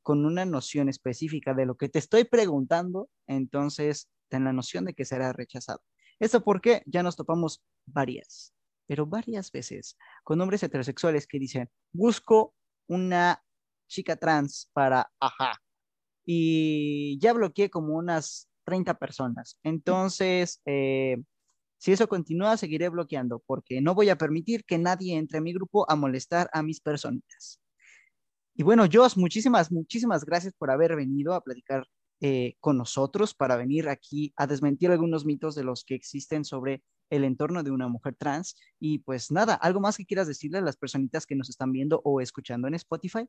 [0.02, 4.94] con una noción específica de lo que te estoy preguntando, entonces ten la noción de
[4.94, 5.82] que será rechazado.
[6.20, 8.54] Esto porque ya nos topamos varias,
[8.88, 12.56] pero varias veces con hombres heterosexuales que dicen, busco
[12.88, 13.44] una
[13.88, 15.62] chica trans para ajá.
[16.26, 19.60] Y ya bloqueé como unas 30 personas.
[19.64, 21.18] Entonces, eh,
[21.78, 25.54] si eso continúa, seguiré bloqueando porque no voy a permitir que nadie entre a mi
[25.54, 27.62] grupo a molestar a mis personitas.
[28.56, 31.86] Y bueno, Joss, muchísimas, muchísimas gracias por haber venido a platicar
[32.20, 36.84] eh, con nosotros, para venir aquí a desmentir algunos mitos de los que existen sobre
[37.10, 38.56] el entorno de una mujer trans.
[38.80, 42.02] Y pues nada, ¿algo más que quieras decirle a las personitas que nos están viendo
[42.04, 43.28] o escuchando en Spotify?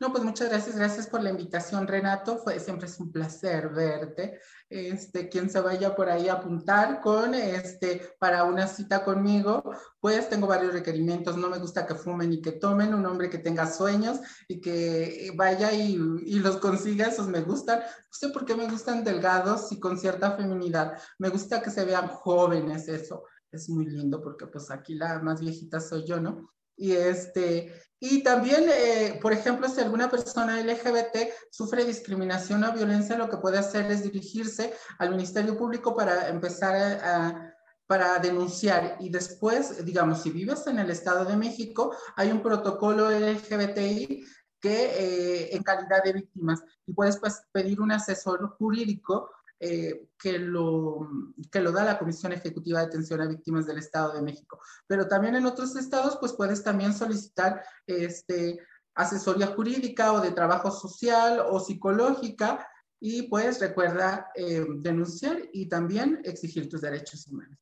[0.00, 2.38] No, pues muchas gracias, gracias por la invitación, Renato.
[2.38, 4.40] Fue, siempre es un placer verte.
[4.68, 9.62] Este, quien se vaya por ahí a apuntar con este para una cita conmigo,
[10.00, 11.36] pues tengo varios requerimientos.
[11.36, 14.18] No me gusta que fumen y que tomen, un hombre que tenga sueños
[14.48, 15.94] y que vaya y,
[16.26, 17.80] y los consiga, esos me gustan.
[17.80, 20.98] No sé por qué me gustan delgados y con cierta feminidad.
[21.18, 25.40] Me gusta que se vean jóvenes, eso es muy lindo porque pues aquí la más
[25.40, 26.52] viejita soy yo, ¿no?
[26.76, 33.16] Y, este, y también, eh, por ejemplo, si alguna persona LGBT sufre discriminación o violencia,
[33.16, 37.54] lo que puede hacer es dirigirse al Ministerio Público para empezar a,
[37.86, 38.96] para denunciar.
[39.00, 44.24] Y después, digamos, si vives en el Estado de México, hay un protocolo LGBTI
[44.60, 49.30] que eh, en calidad de víctimas y puedes pues, pedir un asesor jurídico
[49.60, 51.08] eh, que, lo,
[51.50, 54.60] que lo da la Comisión Ejecutiva de Atención a Víctimas del Estado de México.
[54.86, 58.58] Pero también en otros estados, pues puedes también solicitar este,
[58.94, 62.68] asesoría jurídica o de trabajo social o psicológica
[63.00, 67.58] y pues recuerda eh, denunciar y también exigir tus derechos humanos.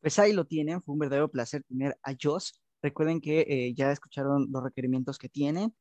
[0.00, 2.60] Pues ahí lo tienen, fue un verdadero placer tener a Joss.
[2.82, 5.74] Recuerden que eh, ya escucharon los requerimientos que tienen.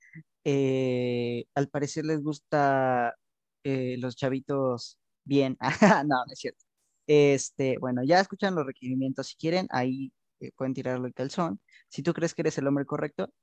[1.56, 3.16] al parecer les gusta
[3.64, 5.58] eh, los chavitos bien.
[6.08, 6.64] no, no es cierto.
[7.08, 9.28] Este, bueno, ya escuchan los requerimientos.
[9.28, 11.60] Si quieren, ahí eh, pueden tirarlo el calzón.
[11.90, 13.34] Si tú crees que eres el hombre correcto,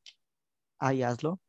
[0.79, 1.41] ahí hazlo.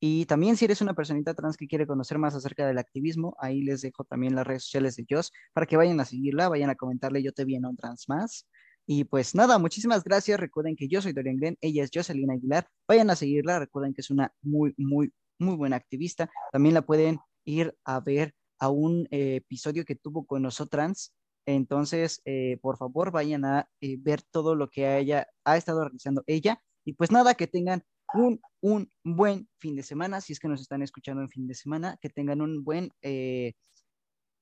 [0.00, 3.62] Y también si eres una personita trans que quiere conocer más acerca del activismo, ahí
[3.62, 6.76] les dejo también las redes sociales de Joss para que vayan a seguirla, vayan a
[6.76, 8.46] comentarle yo te vi en un trans más.
[8.86, 10.40] Y pues nada, muchísimas gracias.
[10.40, 12.68] Recuerden que yo soy Dorian Glenn, ella es Jocelyn Aguilar.
[12.88, 16.30] Vayan a seguirla, recuerden que es una muy, muy, muy buena activista.
[16.52, 17.18] También la pueden
[17.48, 21.14] ir a ver a un eh, episodio que tuvo con nosotras.
[21.46, 26.22] Entonces, eh, por favor, vayan a eh, ver todo lo que ella ha estado realizando
[26.26, 26.62] ella.
[26.84, 27.84] Y pues nada, que tengan
[28.14, 31.54] un, un buen fin de semana, si es que nos están escuchando en fin de
[31.54, 32.90] semana, que tengan un buen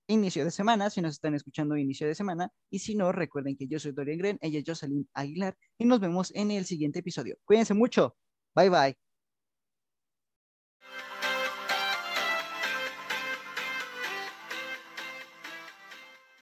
[0.09, 3.67] inicio de semana, si nos están escuchando inicio de semana, y si no, recuerden que
[3.67, 7.37] yo soy Dorian Gren, ella es Jocelyn Aguilar, y nos vemos en el siguiente episodio.
[7.45, 8.17] Cuídense mucho,
[8.55, 9.06] bye bye.